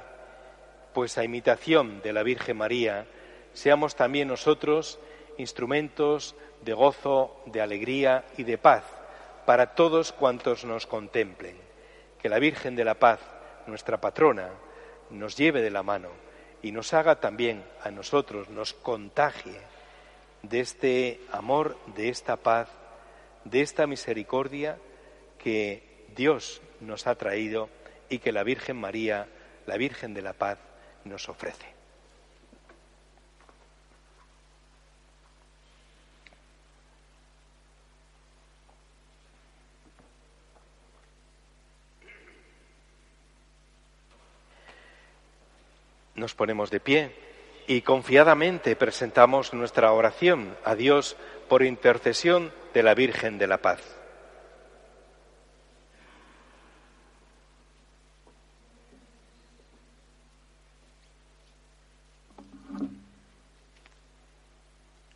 Pues 0.92 1.16
a 1.16 1.22
imitación 1.22 2.02
de 2.02 2.12
la 2.12 2.24
Virgen 2.24 2.56
María, 2.56 3.06
seamos 3.54 3.96
también 3.96 4.28
nosotros 4.28 4.98
instrumentos 5.38 6.36
de 6.62 6.74
gozo, 6.74 7.40
de 7.46 7.60
alegría 7.60 8.24
y 8.36 8.44
de 8.44 8.58
paz 8.58 8.84
para 9.46 9.74
todos 9.74 10.12
cuantos 10.12 10.64
nos 10.64 10.86
contemplen. 10.86 11.56
Que 12.20 12.28
la 12.28 12.38
Virgen 12.38 12.76
de 12.76 12.84
la 12.84 12.94
Paz, 12.94 13.20
nuestra 13.66 14.00
patrona, 14.00 14.50
nos 15.10 15.36
lleve 15.36 15.62
de 15.62 15.70
la 15.70 15.82
mano 15.82 16.08
y 16.62 16.72
nos 16.72 16.94
haga 16.94 17.20
también 17.20 17.62
a 17.82 17.90
nosotros, 17.90 18.48
nos 18.48 18.72
contagie 18.72 19.60
de 20.42 20.60
este 20.60 21.20
amor, 21.32 21.76
de 21.94 22.08
esta 22.08 22.36
paz, 22.36 22.68
de 23.44 23.60
esta 23.60 23.86
misericordia 23.86 24.78
que 25.38 26.06
Dios 26.16 26.62
nos 26.80 27.06
ha 27.06 27.14
traído 27.16 27.68
y 28.08 28.18
que 28.18 28.32
la 28.32 28.42
Virgen 28.42 28.76
María, 28.76 29.26
la 29.66 29.76
Virgen 29.76 30.14
de 30.14 30.22
la 30.22 30.32
Paz, 30.32 30.58
nos 31.04 31.28
ofrece. 31.28 31.73
Nos 46.24 46.34
ponemos 46.34 46.70
de 46.70 46.80
pie 46.80 47.14
y 47.66 47.82
confiadamente 47.82 48.76
presentamos 48.76 49.52
nuestra 49.52 49.92
oración 49.92 50.56
a 50.64 50.74
Dios 50.74 51.18
por 51.50 51.62
intercesión 51.62 52.50
de 52.72 52.82
la 52.82 52.94
Virgen 52.94 53.36
de 53.36 53.46
la 53.46 53.58
Paz. 53.58 53.82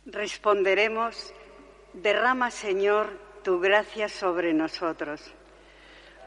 Responderemos, 0.05 1.33
derrama 1.93 2.51
Señor 2.51 3.09
tu 3.41 3.59
gracia 3.59 4.09
sobre 4.09 4.53
nosotros. 4.53 5.23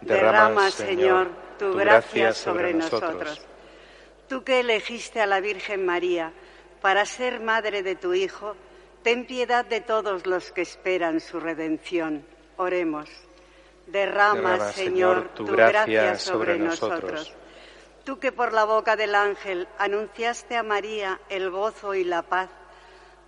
Derrama, 0.01 0.73
Señor, 0.73 1.31
tu 1.57 1.73
gracia 1.73 2.33
sobre 2.33 2.75
nosotros 2.75 3.47
Tú 4.33 4.45
que 4.45 4.61
elegiste 4.61 5.21
a 5.21 5.27
la 5.27 5.41
Virgen 5.41 5.85
María 5.85 6.33
para 6.81 7.05
ser 7.05 7.41
madre 7.41 7.83
de 7.83 7.97
tu 7.97 8.15
Hijo, 8.15 8.57
ten 9.03 9.27
piedad 9.27 9.63
de 9.63 9.83
todos 9.83 10.25
los 10.25 10.53
que 10.53 10.63
esperan 10.63 11.21
su 11.21 11.39
redención. 11.39 12.25
Oremos. 12.57 13.11
Derrama, 13.89 14.73
Señor, 14.73 15.29
tu 15.35 15.45
gracia 15.45 16.19
sobre 16.19 16.59
nosotros. 16.59 17.35
Tú 18.05 18.19
que 18.19 18.33
por 18.33 18.55
la 18.55 18.65
boca 18.65 18.97
del 18.97 19.15
ángel 19.15 19.69
anunciaste 19.77 20.57
a 20.57 20.63
María 20.63 21.21
el 21.29 21.51
gozo 21.51 21.95
y 21.95 22.03
la 22.03 22.23
paz, 22.23 22.49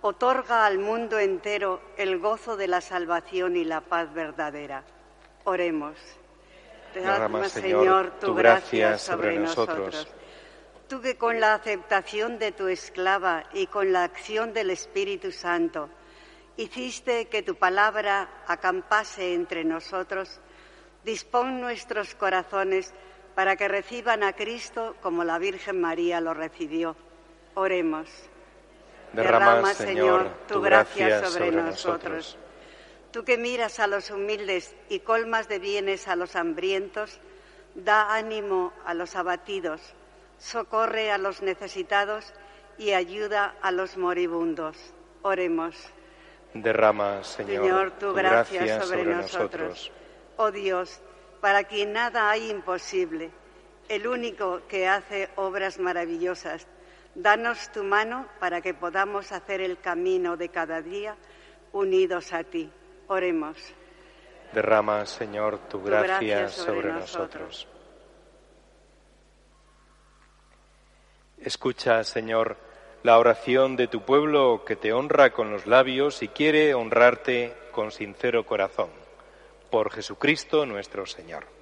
otorga 0.01 0.65
al 0.65 0.79
mundo 0.79 1.19
entero 1.19 1.81
el 1.97 2.17
gozo 2.17 2.57
de 2.57 2.67
la 2.67 2.81
salvación 2.81 3.57
y 3.57 3.63
la 3.63 3.81
paz 3.81 4.11
verdadera. 4.11 4.83
Oremos. 5.43 5.97
Derrama, 6.95 7.47
Señor, 7.47 8.13
tu 8.19 8.33
gracia 8.33 8.97
sobre 8.97 9.37
nosotros 9.37 10.07
Tú 10.87 11.01
que 11.01 11.17
con 11.17 11.39
la 11.39 11.55
aceptación 11.55 12.37
de 12.37 12.51
tu 12.51 12.67
esclava 12.67 13.45
y 13.53 13.65
con 13.65 13.91
la 13.91 14.03
acción 14.03 14.53
del 14.53 14.69
Espíritu 14.69 15.31
Santo 15.31 15.89
hiciste 16.57 17.25
que 17.25 17.41
tu 17.41 17.55
palabra 17.55 18.29
acampase 18.45 19.33
entre 19.33 19.63
nosotros, 19.63 20.39
dispón 21.03 21.59
nuestros 21.59 22.13
corazones 22.13 22.93
para 23.33 23.55
que 23.55 23.67
reciban 23.67 24.21
a 24.21 24.33
Cristo 24.33 24.95
como 25.01 25.23
la 25.23 25.39
Virgen 25.39 25.81
María 25.81 26.21
lo 26.21 26.35
recibió. 26.35 26.95
Oremos. 27.55 28.07
Derrama, 29.11 29.73
Señor, 29.73 30.29
tu 30.47 30.61
gracia 30.61 31.25
sobre 31.25 31.51
nosotros. 31.51 32.37
Tú 33.11 33.23
que 33.23 33.39
miras 33.39 33.79
a 33.79 33.87
los 33.87 34.11
humildes 34.11 34.75
y 34.89 34.99
colmas 34.99 35.47
de 35.47 35.57
bienes 35.57 36.07
a 36.07 36.15
los 36.15 36.35
hambrientos, 36.35 37.19
da 37.73 38.13
ánimo 38.13 38.71
a 38.85 38.93
los 38.93 39.15
abatidos 39.15 39.81
socorre 40.37 41.11
a 41.11 41.17
los 41.17 41.41
necesitados 41.41 42.33
y 42.77 42.91
ayuda 42.91 43.55
a 43.61 43.71
los 43.71 43.97
moribundos. 43.97 44.77
Oremos. 45.21 45.75
Derrama, 46.53 47.23
Señor, 47.23 47.91
tu, 47.91 48.13
gracia, 48.13 48.81
sobre, 48.81 49.03
nosotros. 49.03 49.91
Oh 50.37 50.51
Dios, 50.51 51.01
para 51.41 51.65
quien 51.65 51.93
nada 51.93 52.29
hay 52.29 52.49
imposible, 52.49 53.31
el 53.89 54.07
único 54.07 54.61
que 54.67 54.87
hace 54.87 55.29
obras 55.35 55.79
maravillosas. 55.79 56.67
Danos 57.13 57.71
tu 57.71 57.83
mano 57.83 58.27
para 58.39 58.61
que 58.61 58.73
podamos 58.73 59.31
hacer 59.31 59.61
el 59.61 59.79
camino 59.79 60.37
de 60.37 60.49
cada 60.49 60.81
día 60.81 61.15
unidos 61.71 62.33
a 62.33 62.43
ti. 62.43 62.71
Oremos. 63.07 63.57
Derrama, 64.53 65.05
Señor, 65.05 65.59
tu, 65.67 65.81
gracia, 65.81 66.47
sobre, 66.49 66.91
nosotros. 66.91 67.67
Escucha, 71.45 72.03
Señor, 72.03 72.57
la 73.03 73.19
oración 73.19 73.75
de 73.75 73.87
tu 73.87 74.01
pueblo 74.01 74.63
que 74.65 74.75
te 74.75 74.93
honra 74.93 75.29
con 75.29 75.51
los 75.51 75.67
labios 75.67 76.23
y 76.23 76.27
quiere 76.27 76.73
honrarte 76.73 77.53
con 77.71 77.91
sincero 77.91 78.47
corazón. 78.47 78.89
Por 79.69 79.91
Jesucristo 79.91 80.65
nuestro 80.65 81.05
Señor. 81.05 81.54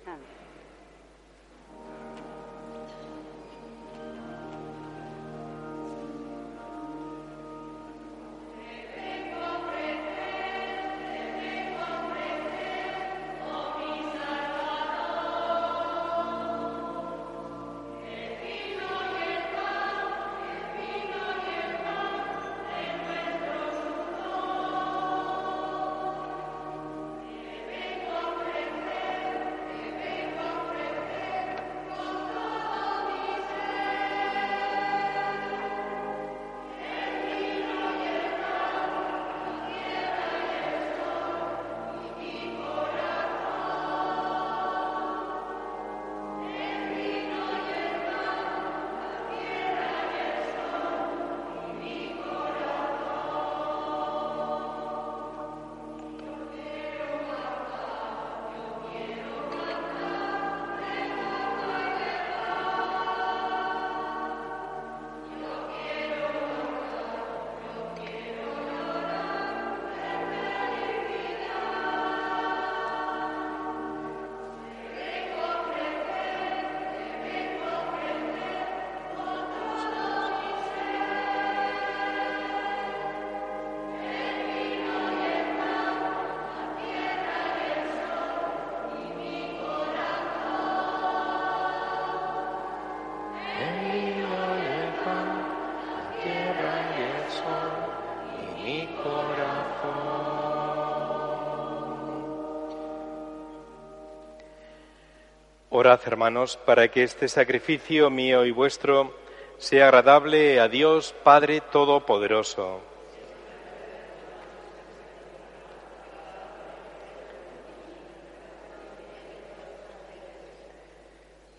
Orad, 105.83 105.99
hermanos, 106.05 106.57
para 106.65 106.87
que 106.87 107.03
este 107.03 107.27
sacrificio 107.27 108.09
mío 108.09 108.45
y 108.45 108.51
vuestro 108.51 109.13
sea 109.57 109.87
agradable 109.87 110.61
a 110.61 110.69
Dios 110.69 111.13
Padre 111.25 111.59
Todopoderoso. 111.59 112.79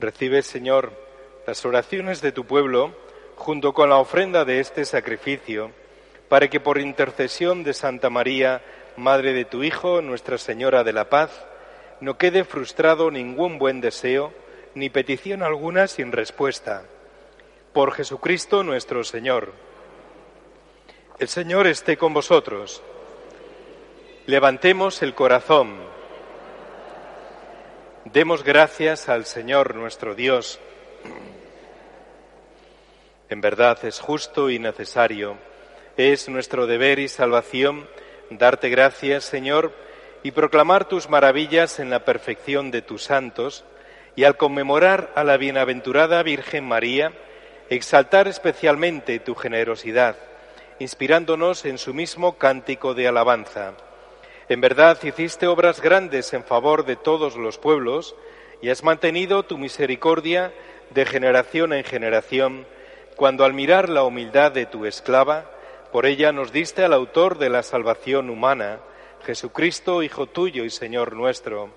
Recibe, 0.01 0.41
Señor, 0.41 0.95
las 1.47 1.63
oraciones 1.67 2.23
de 2.23 2.33
tu 2.33 2.47
pueblo 2.47 2.95
junto 3.37 3.75
con 3.75 3.91
la 3.91 3.99
ofrenda 3.99 4.47
de 4.47 4.61
este 4.61 4.87
sacrificio, 4.87 5.71
para 6.31 6.49
que 6.49 6.61
por 6.61 6.79
intercesión 6.79 7.63
de 7.63 7.75
Santa 7.75 8.09
María, 8.09 8.63
Madre 8.97 9.35
de 9.35 9.45
tu 9.45 9.63
Hijo, 9.63 10.01
Nuestra 10.01 10.39
Señora 10.39 10.83
de 10.83 10.95
la 10.95 11.11
Paz, 11.11 11.45
no 12.05 12.19
quede 12.19 12.45
frustrado 12.45 13.11
ningún 13.11 13.59
buen 13.59 13.81
deseo 13.81 14.31
ni 14.75 14.90
petición 14.90 15.43
alguna 15.43 15.88
sin 15.88 16.12
respuesta. 16.12 16.85
Por 17.73 17.93
Jesucristo 17.93 18.62
nuestro 18.62 19.05
Señor. 19.05 19.55
El 21.19 21.29
Señor 21.29 21.67
esté 21.67 21.97
con 21.97 22.12
vosotros. 22.12 22.83
Levantemos 24.27 25.01
el 25.01 25.14
corazón. 25.14 25.79
Demos 28.05 28.45
gracias 28.45 29.09
al 29.09 29.25
Señor 29.25 29.75
nuestro 29.75 30.14
Dios. 30.14 30.61
En 33.31 33.40
verdad 33.40 33.83
es 33.83 33.99
justo 33.99 34.51
y 34.51 34.59
necesario. 34.59 35.38
Es 35.97 36.29
nuestro 36.29 36.67
deber 36.67 36.99
y 36.99 37.09
salvación 37.09 37.88
darte 38.29 38.69
gracias, 38.69 39.25
Señor, 39.25 39.73
y 40.25 40.31
proclamar 40.31 40.87
tus 40.87 41.11
maravillas 41.11 41.79
en 41.79 41.91
la 41.91 42.05
perfección 42.07 42.71
de 42.71 42.81
tus 42.81 43.05
santos, 43.05 43.63
y 44.17 44.25
al 44.25 44.39
conmemorar 44.39 45.13
a 45.15 45.23
la 45.23 45.37
bienaventurada 45.37 46.23
Virgen 46.23 46.65
María, 46.65 47.13
exaltar 47.69 48.27
especialmente 48.27 49.21
tu 49.21 49.35
generosidad, 49.35 50.17
inspirándonos 50.79 51.67
en 51.67 51.77
su 51.77 51.93
mismo 51.93 52.39
cántico 52.39 52.95
de 52.95 53.07
alabanza. 53.07 53.75
En 54.49 54.63
verdad 54.63 54.99
hiciste 55.03 55.47
obras 55.47 55.83
grandes 55.83 56.33
en 56.33 56.43
favor 56.43 56.87
de 56.87 56.97
todos 56.97 57.37
los 57.37 57.59
pueblos, 57.59 58.17
y 58.63 58.71
has 58.71 58.83
mantenido 58.83 59.43
tu 59.43 59.59
misericordia 59.59 60.55
de 60.89 61.05
generación 61.05 61.75
en 61.75 61.85
generación, 61.85 62.67
cuando 63.15 63.45
al 63.45 63.53
mirar 63.53 63.91
la 63.91 64.05
humildad 64.05 64.53
de 64.53 64.65
tu 64.65 64.87
esclava, 64.87 65.51
por 65.93 66.07
ella 66.07 66.33
nos 66.33 66.51
diste 66.51 66.83
al 66.83 66.95
autor 66.95 67.37
de 67.37 67.51
la 67.51 67.63
salvación 67.63 68.31
humana, 68.31 68.81
Jesucristo, 69.25 70.03
Hijo 70.03 70.27
tuyo 70.27 70.65
y 70.65 70.71
Señor 70.71 71.15
nuestro. 71.15 71.71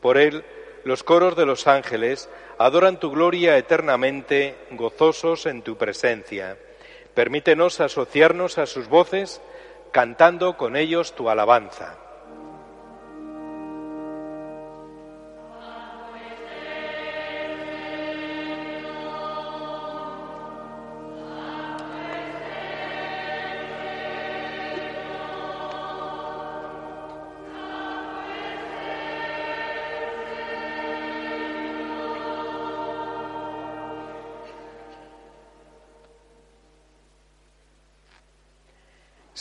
Por 0.00 0.18
Él, 0.18 0.44
los 0.84 1.02
coros 1.02 1.36
de 1.36 1.46
los 1.46 1.66
ángeles 1.66 2.28
adoran 2.58 2.98
tu 2.98 3.10
gloria 3.10 3.56
eternamente, 3.56 4.56
gozosos 4.70 5.46
en 5.46 5.62
tu 5.62 5.76
presencia. 5.76 6.56
Permítenos 7.14 7.80
asociarnos 7.80 8.58
a 8.58 8.66
sus 8.66 8.88
voces, 8.88 9.40
cantando 9.92 10.56
con 10.56 10.76
ellos 10.76 11.14
tu 11.14 11.28
alabanza. 11.28 12.01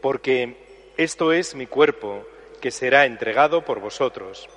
porque 0.00 0.92
esto 0.96 1.32
es 1.32 1.54
mi 1.54 1.66
cuerpo 1.66 2.26
que 2.60 2.70
será 2.70 3.06
entregado 3.06 3.64
por 3.64 3.80
vosotros. 3.80 4.48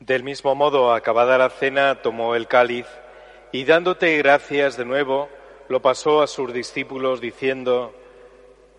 Del 0.00 0.24
mismo 0.24 0.54
modo, 0.54 0.92
acabada 0.92 1.38
la 1.38 1.48
cena, 1.48 2.02
tomó 2.02 2.34
el 2.34 2.48
cáliz 2.48 2.86
y 3.52 3.64
dándote 3.64 4.16
gracias 4.18 4.76
de 4.76 4.84
nuevo, 4.84 5.28
lo 5.68 5.80
pasó 5.80 6.22
a 6.22 6.26
sus 6.26 6.52
discípulos 6.52 7.20
diciendo, 7.20 7.94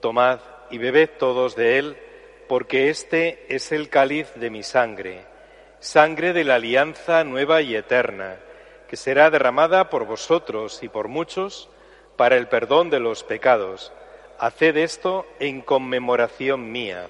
Tomad 0.02 0.40
y 0.70 0.80
bebed 0.80 1.12
todos 1.18 1.56
de 1.56 1.78
él, 1.80 1.98
porque 2.50 2.90
este 2.90 3.46
es 3.48 3.72
el 3.72 3.90
cáliz 3.90 4.34
de 4.36 4.50
mi 4.50 4.64
sangre 4.64 5.33
sangre 5.84 6.32
de 6.32 6.46
la 6.46 6.56
alianza 6.56 7.26
nueva 7.26 7.62
y 7.62 7.76
eterna, 7.76 8.38
que 8.88 8.96
será 8.96 9.30
derramada 9.30 9.90
por 9.90 10.06
vosotros 10.06 10.82
y 10.82 10.88
por 10.88 11.10
muchos 11.10 11.68
para 12.16 12.38
el 12.38 12.48
perdón 12.48 12.90
de 12.90 13.02
los 13.02 13.26
pecados. 13.26 13.92
Haced 14.40 14.78
esto 14.78 15.28
en 15.40 15.60
conmemoración 15.60 16.72
mía. 16.72 17.08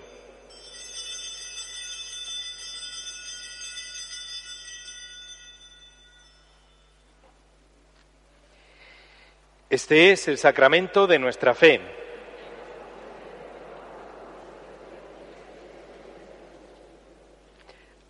Este 9.69 10.11
es 10.11 10.27
el 10.27 10.39
sacramento 10.39 11.05
de 11.05 11.19
nuestra 11.19 11.53
fe. 11.53 12.02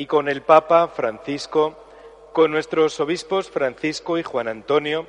y 0.00 0.06
con 0.06 0.30
el 0.30 0.40
Papa 0.40 0.88
Francisco, 0.88 1.76
con 2.32 2.50
nuestros 2.50 2.98
obispos 3.00 3.50
Francisco 3.50 4.16
y 4.16 4.22
Juan 4.22 4.48
Antonio 4.48 5.06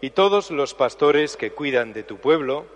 y 0.00 0.10
todos 0.10 0.50
los 0.50 0.74
pastores 0.74 1.36
que 1.36 1.52
cuidan 1.52 1.92
de 1.92 2.02
tu 2.02 2.16
pueblo, 2.16 2.66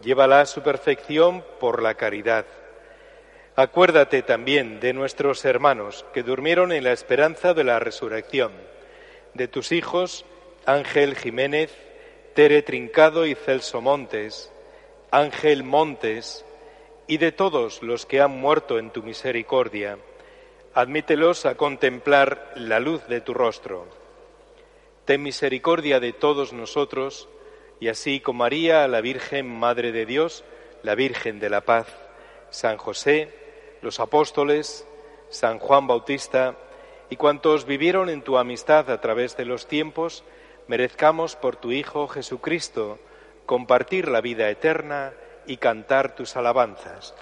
llévala 0.00 0.40
a 0.40 0.46
su 0.46 0.62
perfección 0.62 1.44
por 1.60 1.82
la 1.82 1.96
caridad. 1.96 2.46
Acuérdate 3.56 4.22
también 4.22 4.80
de 4.80 4.94
nuestros 4.94 5.44
hermanos 5.44 6.06
que 6.14 6.22
durmieron 6.22 6.72
en 6.72 6.84
la 6.84 6.92
esperanza 6.92 7.52
de 7.52 7.64
la 7.64 7.78
resurrección, 7.78 8.52
de 9.34 9.48
tus 9.48 9.70
hijos 9.70 10.24
Ángel 10.64 11.14
Jiménez, 11.14 11.76
Tere 12.32 12.62
Trincado 12.62 13.26
y 13.26 13.34
Celso 13.34 13.82
Montes, 13.82 14.50
Ángel 15.10 15.62
Montes, 15.62 16.46
y 17.06 17.18
de 17.18 17.32
todos 17.32 17.82
los 17.82 18.06
que 18.06 18.22
han 18.22 18.30
muerto 18.30 18.78
en 18.78 18.88
tu 18.88 19.02
misericordia, 19.02 19.98
admítelos 20.74 21.44
a 21.44 21.56
contemplar 21.56 22.52
la 22.56 22.80
luz 22.80 23.06
de 23.06 23.20
tu 23.20 23.34
rostro. 23.34 23.86
Ten 25.04 25.22
misericordia 25.22 26.00
de 26.00 26.12
todos 26.12 26.52
nosotros, 26.52 27.28
y 27.80 27.88
así 27.88 28.20
como 28.20 28.38
María, 28.40 28.88
la 28.88 29.00
Virgen 29.00 29.48
Madre 29.48 29.92
de 29.92 30.06
Dios, 30.06 30.44
la 30.82 30.94
Virgen 30.94 31.40
de 31.40 31.50
la 31.50 31.62
Paz, 31.62 31.86
San 32.50 32.78
José, 32.78 33.34
los 33.82 34.00
apóstoles, 34.00 34.86
San 35.28 35.58
Juan 35.58 35.86
Bautista, 35.86 36.56
y 37.10 37.16
cuantos 37.16 37.66
vivieron 37.66 38.08
en 38.08 38.22
tu 38.22 38.38
amistad 38.38 38.90
a 38.90 39.00
través 39.00 39.36
de 39.36 39.44
los 39.44 39.66
tiempos, 39.66 40.24
merezcamos 40.68 41.36
por 41.36 41.56
tu 41.56 41.72
Hijo 41.72 42.08
Jesucristo 42.08 42.98
compartir 43.44 44.08
la 44.08 44.22
vida 44.22 44.48
eterna 44.48 45.12
y 45.46 45.58
cantar 45.58 46.14
tus 46.14 46.36
alabanzas. 46.36 47.14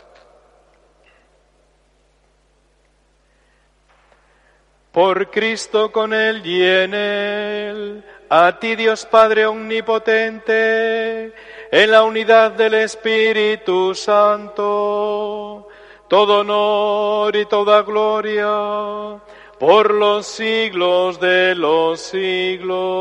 Por 4.92 5.30
Cristo 5.30 5.92
con 5.92 6.12
Él 6.12 6.44
y 6.44 6.62
en 6.64 6.94
Él, 6.94 8.04
a 8.28 8.58
ti 8.58 8.74
Dios 8.74 9.06
Padre 9.06 9.46
Omnipotente, 9.46 11.32
en 11.70 11.90
la 11.90 12.02
unidad 12.02 12.50
del 12.52 12.74
Espíritu 12.74 13.94
Santo, 13.94 15.68
todo 16.08 16.40
honor 16.40 17.36
y 17.36 17.46
toda 17.46 17.82
gloria 17.82 19.20
por 19.60 19.94
los 19.94 20.26
siglos 20.26 21.20
de 21.20 21.54
los 21.54 22.00
siglos. 22.00 23.00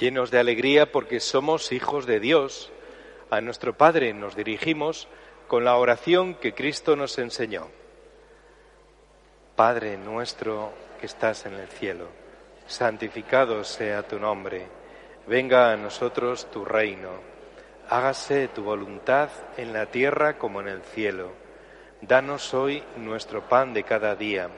Llenos 0.00 0.32
de 0.32 0.40
alegría 0.40 0.90
porque 0.90 1.20
somos 1.20 1.70
hijos 1.70 2.06
de 2.06 2.18
Dios, 2.18 2.72
a 3.30 3.40
nuestro 3.40 3.76
Padre 3.76 4.12
nos 4.12 4.34
dirigimos 4.34 5.06
con 5.46 5.64
la 5.64 5.76
oración 5.76 6.34
que 6.34 6.54
Cristo 6.54 6.96
nos 6.96 7.18
enseñó. 7.18 7.68
Padre 9.54 9.98
nuestro 9.98 10.72
que 10.98 11.06
estás 11.06 11.46
en 11.46 11.54
el 11.54 11.68
cielo, 11.68 12.08
santificado 12.66 13.62
sea 13.62 14.02
tu 14.02 14.18
nombre 14.18 14.80
Venga 15.26 15.70
a 15.70 15.76
nosotros 15.76 16.50
tu 16.50 16.64
reino, 16.64 17.10
hágase 17.88 18.48
tu 18.48 18.64
voluntad 18.64 19.28
en 19.56 19.72
la 19.72 19.86
tierra 19.86 20.38
como 20.38 20.60
en 20.60 20.68
el 20.68 20.82
cielo. 20.82 21.30
Danos 22.00 22.52
hoy 22.54 22.82
nuestro 22.96 23.48
pan 23.48 23.74
de 23.74 23.84
cada 23.84 24.16
día. 24.16 24.48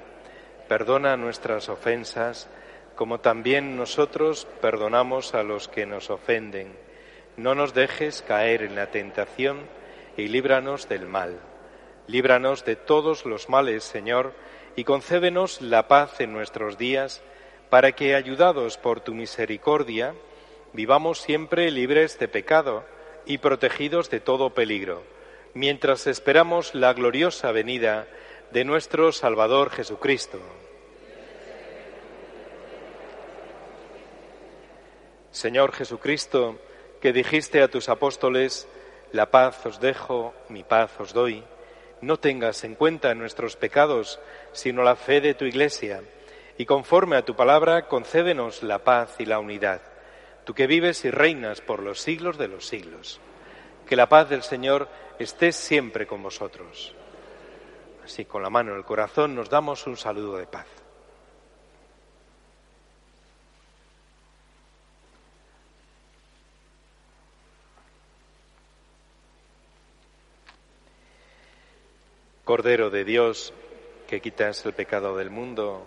Perdona 0.68 1.16
nuestras 1.16 1.68
ofensas, 1.68 2.48
como 2.94 3.20
también 3.20 3.76
nosotros 3.76 4.46
perdonamos 4.60 5.34
a 5.34 5.42
los 5.42 5.68
que 5.68 5.86
nos 5.86 6.10
ofenden. 6.10 6.76
No 7.36 7.54
nos 7.54 7.74
dejes 7.74 8.22
caer 8.22 8.62
en 8.62 8.74
la 8.74 8.90
tentación 8.90 9.60
y 10.16 10.28
líbranos 10.28 10.88
del 10.88 11.06
mal. 11.06 11.40
Líbranos 12.06 12.64
de 12.64 12.76
todos 12.76 13.24
los 13.24 13.48
males, 13.48 13.84
Señor, 13.84 14.34
y 14.76 14.84
concédenos 14.84 15.60
la 15.60 15.88
paz 15.88 16.20
en 16.20 16.32
nuestros 16.32 16.78
días, 16.78 17.22
para 17.70 17.92
que, 17.92 18.14
ayudados 18.14 18.76
por 18.76 19.00
tu 19.00 19.14
misericordia, 19.14 20.14
vivamos 20.72 21.20
siempre 21.20 21.70
libres 21.70 22.18
de 22.18 22.28
pecado 22.28 22.84
y 23.24 23.38
protegidos 23.38 24.10
de 24.10 24.20
todo 24.20 24.50
peligro, 24.50 25.02
mientras 25.54 26.06
esperamos 26.06 26.74
la 26.74 26.92
gloriosa 26.92 27.52
venida 27.52 28.06
de 28.50 28.64
nuestro 28.64 29.12
Salvador 29.12 29.70
Jesucristo. 29.70 30.38
Señor 35.32 35.72
Jesucristo, 35.72 36.60
que 37.00 37.12
dijiste 37.12 37.62
a 37.62 37.68
tus 37.68 37.88
apóstoles, 37.88 38.68
la 39.10 39.30
paz 39.30 39.66
os 39.66 39.80
dejo, 39.80 40.32
mi 40.48 40.62
paz 40.62 40.92
os 41.00 41.12
doy, 41.12 41.42
no 42.00 42.18
tengas 42.18 42.62
en 42.62 42.76
cuenta 42.76 43.14
nuestros 43.14 43.56
pecados, 43.56 44.20
sino 44.52 44.84
la 44.84 44.94
fe 44.94 45.20
de 45.20 45.34
tu 45.34 45.44
Iglesia, 45.44 46.02
y 46.56 46.66
conforme 46.66 47.16
a 47.16 47.24
tu 47.24 47.34
palabra, 47.34 47.88
concédenos 47.88 48.62
la 48.62 48.78
paz 48.84 49.16
y 49.18 49.26
la 49.26 49.40
unidad 49.40 49.82
tú 50.44 50.54
que 50.54 50.66
vives 50.66 51.04
y 51.04 51.10
reinas 51.10 51.60
por 51.60 51.82
los 51.82 52.00
siglos 52.00 52.38
de 52.38 52.48
los 52.48 52.66
siglos. 52.66 53.20
Que 53.86 53.96
la 53.96 54.08
paz 54.08 54.28
del 54.28 54.42
Señor 54.42 54.88
esté 55.18 55.52
siempre 55.52 56.06
con 56.06 56.22
vosotros. 56.22 56.94
Así, 58.04 58.24
con 58.24 58.42
la 58.42 58.50
mano 58.50 58.72
en 58.72 58.78
el 58.78 58.84
corazón, 58.84 59.34
nos 59.34 59.48
damos 59.48 59.86
un 59.86 59.96
saludo 59.96 60.36
de 60.36 60.46
paz. 60.46 60.66
Cordero 72.52 72.90
de 72.90 73.06
Dios, 73.06 73.54
que 74.06 74.20
quitas 74.20 74.66
el 74.66 74.74
pecado 74.74 75.16
del 75.16 75.30
mundo, 75.30 75.86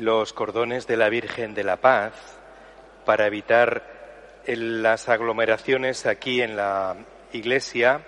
Los 0.00 0.32
cordones 0.32 0.86
de 0.86 0.96
la 0.96 1.08
Virgen 1.08 1.54
de 1.54 1.64
la 1.64 1.76
Paz 1.76 2.12
para 3.04 3.26
evitar 3.26 3.82
las 4.46 5.08
aglomeraciones 5.08 6.06
aquí 6.06 6.42
en 6.42 6.56
la 6.56 6.96
iglesia 7.32 8.02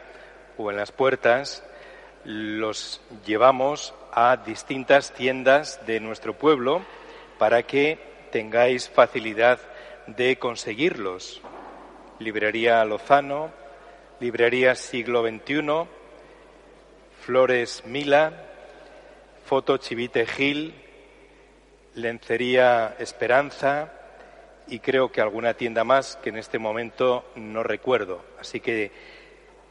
o 0.56 0.70
en 0.70 0.76
las 0.76 0.92
puertas. 0.92 1.64
Los 2.24 3.00
llevamos 3.24 3.94
a 4.12 4.36
distintas 4.36 5.12
tiendas 5.12 5.84
de 5.86 6.00
nuestro 6.00 6.34
pueblo 6.34 6.82
para 7.38 7.62
que 7.62 7.98
tengáis 8.30 8.88
facilidad 8.88 9.58
de 10.06 10.38
conseguirlos. 10.38 11.40
Librería 12.18 12.84
Lozano, 12.84 13.50
Librería 14.20 14.74
Siglo 14.74 15.22
XXI, 15.22 15.86
Flores 17.24 17.84
Mila, 17.86 18.32
Foto 19.44 19.76
Chivite 19.76 20.26
Gil, 20.26 20.74
Lencería 22.00 22.96
Esperanza 22.98 23.92
y 24.68 24.80
creo 24.80 25.10
que 25.10 25.20
alguna 25.20 25.54
tienda 25.54 25.84
más 25.84 26.16
que 26.16 26.30
en 26.30 26.36
este 26.36 26.58
momento 26.58 27.24
no 27.36 27.62
recuerdo. 27.62 28.22
Así 28.38 28.60
que 28.60 28.90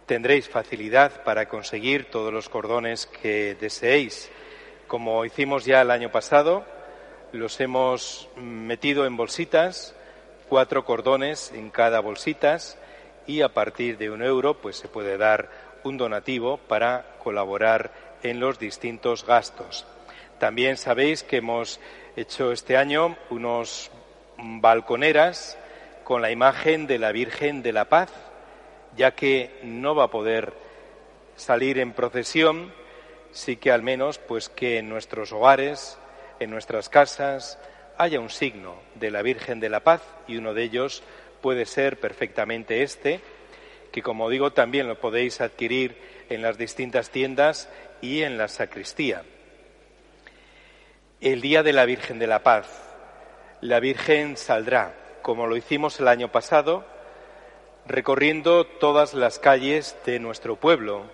tendréis 0.06 0.50
facilidad 0.50 1.24
para 1.24 1.48
conseguir 1.48 2.06
todos 2.06 2.34
los 2.34 2.50
cordones 2.50 3.06
que 3.06 3.56
deseéis. 3.56 4.30
Como 4.88 5.26
hicimos 5.26 5.66
ya 5.66 5.82
el 5.82 5.92
año 5.92 6.12
pasado, 6.12 6.66
los 7.32 7.60
hemos 7.60 8.30
metido 8.38 9.06
en 9.06 9.18
bolsitas, 9.18 9.96
cuatro 10.50 10.86
cordones 10.86 11.52
en 11.54 11.70
cada 11.70 12.00
bolsitas 12.00 12.78
y 13.28 13.42
a 13.42 13.50
partir 13.50 13.98
de 13.98 14.10
un 14.10 14.24
euro 14.24 14.56
pues 14.62 14.78
se 14.78 14.88
puede 14.88 15.18
dar 15.18 15.50
un 15.84 15.98
donativo 15.98 16.58
para 16.58 17.18
colaborar 17.22 17.92
en 18.24 18.40
los 18.40 18.60
distintos 18.60 19.26
gastos. 19.26 19.86
También 20.40 20.78
sabéis 20.78 21.24
que 21.24 21.38
hemos 21.38 21.80
hecho 22.18 22.52
este 22.52 22.76
año 22.78 23.16
unos 23.30 23.92
balconeras 24.38 25.56
con 26.04 26.24
la 26.24 26.32
imagen 26.32 26.88
de 26.88 26.98
la 26.98 27.12
Virgen 27.12 27.62
de 27.62 27.72
la 27.72 27.90
Paz, 27.90 28.12
ya 28.96 29.12
que 29.12 29.52
no 29.62 29.94
va 29.94 30.06
a 30.06 30.12
poder 30.12 30.54
salir 31.36 31.78
en 31.78 31.94
procesión, 31.94 32.74
sí 33.32 33.58
que 33.58 33.72
al 33.72 33.84
menos 33.84 34.18
pues 34.18 34.50
que 34.50 34.80
en 34.80 34.90
nuestros 34.90 35.32
hogares, 35.32 36.00
en 36.40 36.50
nuestras 36.50 36.90
casas, 36.90 37.60
haya 38.00 38.20
un 38.20 38.32
signo 38.32 38.74
de 38.96 39.12
la 39.12 39.22
Virgen 39.22 39.60
de 39.60 39.70
la 39.70 39.82
Paz 39.82 40.02
y 40.28 40.38
uno 40.38 40.56
de 40.56 40.64
ellos 40.64 41.04
puede 41.42 41.68
ser 41.68 42.00
perfectamente 42.00 42.82
este, 42.82 43.22
que 43.92 44.02
como 44.02 44.32
digo 44.32 44.54
también 44.54 44.88
lo 44.88 45.00
podéis 45.00 45.40
adquirir 45.40 45.96
en 46.30 46.42
las 46.42 46.58
distintas 46.58 47.12
tiendas 47.12 47.70
y 48.02 48.24
en 48.24 48.40
la 48.40 48.48
sacristía. 48.48 49.22
El 51.20 51.42
día 51.42 51.64
de 51.64 51.74
la 51.74 51.86
Virgen 51.86 52.20
de 52.20 52.28
la 52.28 52.44
Paz. 52.44 52.68
La 53.62 53.80
Virgen 53.80 54.38
saldrá, 54.38 54.94
como 55.24 55.48
lo 55.48 55.58
hicimos 55.58 56.00
el 56.00 56.10
año 56.10 56.32
pasado, 56.32 56.86
recorriendo 57.88 58.68
todas 58.68 59.16
las 59.16 59.40
calles 59.40 59.98
de 60.06 60.20
nuestro 60.20 60.58
pueblo, 60.58 61.06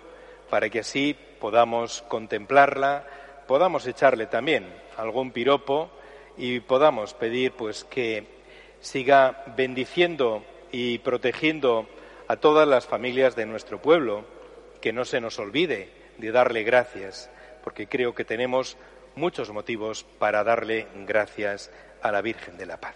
para 0.50 0.68
que 0.68 0.80
así 0.80 1.16
podamos 1.40 2.02
contemplarla, 2.02 3.06
podamos 3.46 3.86
echarle 3.86 4.26
también 4.26 4.66
algún 4.98 5.30
piropo 5.30 5.90
y 6.36 6.60
podamos 6.60 7.14
pedir 7.14 7.52
pues 7.52 7.84
que 7.84 8.26
siga 8.80 9.42
bendiciendo 9.56 10.44
y 10.70 10.98
protegiendo 10.98 11.88
a 12.28 12.36
todas 12.36 12.68
las 12.68 12.86
familias 12.86 13.36
de 13.36 13.46
nuestro 13.46 13.80
pueblo, 13.80 14.26
que 14.82 14.92
no 14.92 15.06
se 15.06 15.22
nos 15.22 15.38
olvide 15.38 15.88
de 16.18 16.30
darle 16.30 16.62
gracias, 16.62 17.30
porque 17.62 17.86
creo 17.86 18.14
que 18.14 18.26
tenemos 18.26 18.76
muchos 19.16 19.50
motivos 19.50 20.04
para 20.18 20.44
darle 20.44 20.88
gracias 21.06 21.70
a 22.02 22.12
la 22.12 22.20
Virgen 22.20 22.56
de 22.56 22.66
la 22.66 22.78
Paz. 22.78 22.94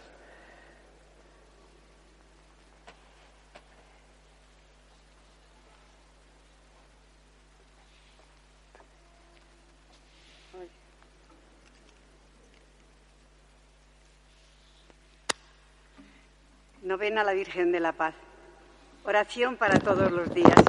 Novena 16.82 17.20
a 17.20 17.24
la 17.24 17.34
Virgen 17.34 17.70
de 17.70 17.80
la 17.80 17.92
Paz. 17.92 18.14
Oración 19.04 19.56
para 19.56 19.78
todos 19.78 20.10
los 20.10 20.32
días. 20.32 20.64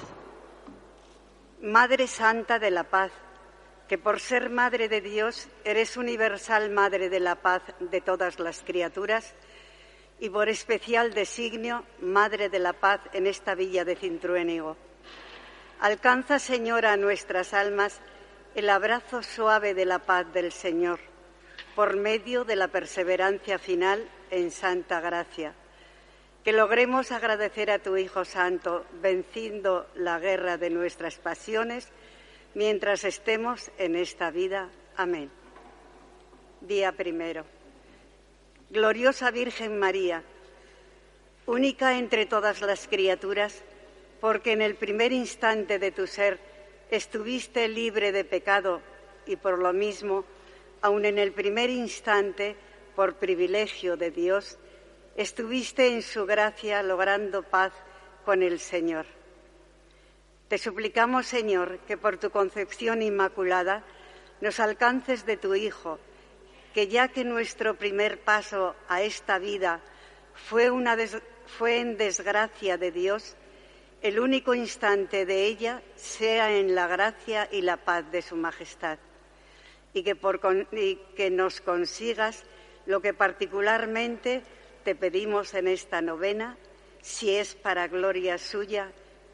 Madre 1.61 2.07
Santa 2.07 2.59
de 2.59 2.71
la 2.71 2.83
Paz, 2.83 3.11
que 3.89 3.97
por 3.97 4.19
ser 4.19 4.51
Madre 4.51 4.87
de 4.87 5.01
Dios 5.01 5.47
eres 5.65 5.97
universal 5.97 6.69
Madre 6.69 7.09
de 7.09 7.19
la 7.19 7.33
Paz 7.35 7.63
de 7.79 8.01
todas 8.01 8.39
las 8.39 8.61
criaturas 8.61 9.33
y 10.19 10.29
por 10.29 10.47
especial 10.47 11.15
designio 11.15 11.83
Madre 11.99 12.49
de 12.49 12.59
la 12.59 12.73
Paz 12.73 13.01
en 13.13 13.25
esta 13.25 13.55
villa 13.55 13.83
de 13.83 13.95
Cintruénigo. 13.95 14.77
Alcanza, 15.79 16.37
Señora, 16.37 16.93
a 16.93 16.97
nuestras 16.97 17.55
almas 17.55 17.99
el 18.53 18.69
abrazo 18.69 19.23
suave 19.23 19.73
de 19.73 19.85
la 19.85 19.97
paz 19.99 20.31
del 20.33 20.51
Señor 20.51 20.99
por 21.75 21.95
medio 21.95 22.43
de 22.43 22.55
la 22.55 22.67
perseverancia 22.67 23.57
final 23.57 24.07
en 24.29 24.51
santa 24.51 25.01
gracia 25.01 25.55
que 26.43 26.53
logremos 26.53 27.11
agradecer 27.11 27.69
a 27.69 27.79
tu 27.79 27.97
Hijo 27.97 28.23
Santo, 28.23 28.85
venciendo 29.01 29.87
la 29.95 30.19
guerra 30.19 30.57
de 30.57 30.69
nuestras 30.69 31.15
pasiones, 31.15 31.89
mientras 32.53 33.03
estemos 33.03 33.71
en 33.77 33.95
esta 33.95 34.31
vida. 34.31 34.69
Amén. 34.95 35.29
Día 36.61 36.91
primero. 36.91 37.45
Gloriosa 38.69 39.31
Virgen 39.31 39.79
María, 39.79 40.23
única 41.45 41.97
entre 41.97 42.25
todas 42.25 42.61
las 42.61 42.87
criaturas, 42.87 43.63
porque 44.21 44.51
en 44.51 44.61
el 44.61 44.75
primer 44.75 45.11
instante 45.11 45.79
de 45.79 45.91
tu 45.91 46.05
ser 46.05 46.39
estuviste 46.91 47.67
libre 47.67 48.11
de 48.11 48.23
pecado 48.23 48.81
y 49.25 49.35
por 49.35 49.59
lo 49.59 49.73
mismo, 49.73 50.25
aun 50.81 51.05
en 51.05 51.17
el 51.17 51.31
primer 51.31 51.69
instante, 51.69 52.55
por 52.95 53.15
privilegio 53.15 53.97
de 53.97 54.11
Dios, 54.11 54.57
estuviste 55.15 55.93
en 55.93 56.01
su 56.01 56.25
gracia 56.25 56.83
logrando 56.83 57.43
paz 57.43 57.73
con 58.25 58.43
el 58.43 58.59
Señor. 58.59 59.05
Te 60.49 60.57
suplicamos, 60.57 61.27
Señor, 61.27 61.77
que 61.87 61.95
por 61.95 62.17
tu 62.17 62.31
concepción 62.31 63.03
inmaculada 63.03 63.83
nos 64.41 64.59
alcances 64.59 65.23
de 65.27 65.37
tu 65.37 65.53
Hijo, 65.53 65.99
que 66.73 66.87
ya 66.87 67.09
que 67.09 67.23
nuestro 67.23 67.75
primer 67.75 68.19
paso 68.21 68.75
a 68.87 69.03
esta 69.03 69.37
vida 69.37 69.79
fue, 70.33 70.65
en 71.77 71.97
desgracia 71.97 72.79
de 72.79 72.91
Dios, 72.91 73.35
el 74.01 74.19
único 74.19 74.55
instante 74.55 75.27
de 75.27 75.45
ella 75.45 75.83
sea 75.95 76.51
en 76.57 76.73
la 76.73 76.87
gracia 76.87 77.47
y 77.51 77.61
la 77.61 77.77
paz 77.77 78.11
de 78.11 78.23
su 78.23 78.35
majestad, 78.35 78.97
y 79.93 80.01
que, 80.01 80.15
por, 80.15 80.39
y 80.71 80.95
que 81.15 81.29
nos 81.29 81.61
consigas 81.61 82.43
lo 82.87 83.01
que 83.01 83.13
particularmente 83.13 84.41
te 84.83 84.95
pedimos 84.95 85.53
en 85.53 85.67
esta 85.67 86.01
novena, 86.01 86.57
si 87.03 87.35
es 87.35 87.53
para 87.53 87.87
gloria 87.87 88.39
suya 88.39 88.91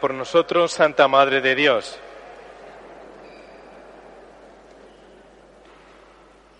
Por 0.00 0.14
nosotros, 0.14 0.72
Santa 0.72 1.08
Madre 1.08 1.40
de 1.40 1.54
Dios. 1.54 1.98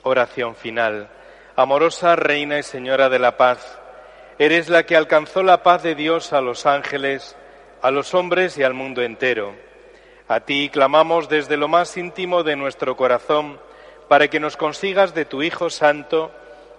Oración 0.02 0.54
final. 0.54 1.08
Amorosa 1.56 2.16
Reina 2.16 2.58
y 2.58 2.62
Señora 2.62 3.08
de 3.08 3.18
la 3.18 3.36
Paz, 3.36 3.78
eres 4.38 4.68
la 4.68 4.84
que 4.84 4.96
alcanzó 4.96 5.42
la 5.42 5.62
paz 5.62 5.82
de 5.82 5.94
Dios 5.94 6.32
a 6.32 6.40
los 6.40 6.66
ángeles, 6.66 7.36
a 7.82 7.90
los 7.90 8.14
hombres 8.14 8.58
y 8.58 8.62
al 8.62 8.74
mundo 8.74 9.02
entero. 9.02 9.54
A 10.28 10.40
ti 10.40 10.68
clamamos 10.70 11.28
desde 11.28 11.56
lo 11.56 11.68
más 11.68 11.96
íntimo 11.96 12.42
de 12.42 12.56
nuestro 12.56 12.96
corazón 12.96 13.58
para 14.08 14.28
que 14.28 14.40
nos 14.40 14.56
consigas 14.56 15.14
de 15.14 15.24
tu 15.24 15.42
Hijo 15.42 15.70
Santo, 15.70 16.30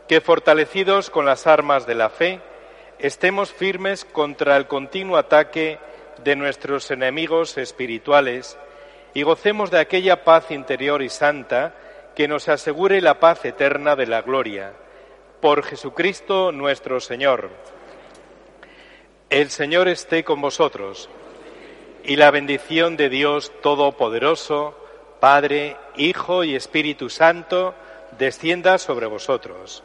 que 0.07 0.21
fortalecidos 0.21 1.09
con 1.09 1.25
las 1.25 1.47
armas 1.47 1.85
de 1.85 1.95
la 1.95 2.09
fe, 2.09 2.39
estemos 2.99 3.51
firmes 3.51 4.05
contra 4.05 4.57
el 4.57 4.67
continuo 4.67 5.17
ataque 5.17 5.79
de 6.23 6.35
nuestros 6.35 6.89
enemigos 6.91 7.57
espirituales 7.57 8.57
y 9.13 9.23
gocemos 9.23 9.71
de 9.71 9.79
aquella 9.79 10.23
paz 10.23 10.51
interior 10.51 11.01
y 11.01 11.09
santa 11.09 11.73
que 12.15 12.27
nos 12.27 12.49
asegure 12.49 13.01
la 13.01 13.19
paz 13.19 13.45
eterna 13.45 13.95
de 13.95 14.07
la 14.07 14.21
gloria. 14.21 14.73
Por 15.41 15.63
Jesucristo 15.63 16.51
nuestro 16.51 16.99
Señor. 16.99 17.49
El 19.29 19.49
Señor 19.49 19.87
esté 19.87 20.23
con 20.23 20.41
vosotros 20.41 21.09
y 22.03 22.15
la 22.15 22.31
bendición 22.31 22.95
de 22.95 23.09
Dios 23.09 23.51
Todopoderoso, 23.61 24.75
Padre, 25.19 25.75
Hijo 25.97 26.43
y 26.43 26.55
Espíritu 26.55 27.09
Santo, 27.09 27.75
descienda 28.17 28.77
sobre 28.77 29.05
vosotros. 29.07 29.83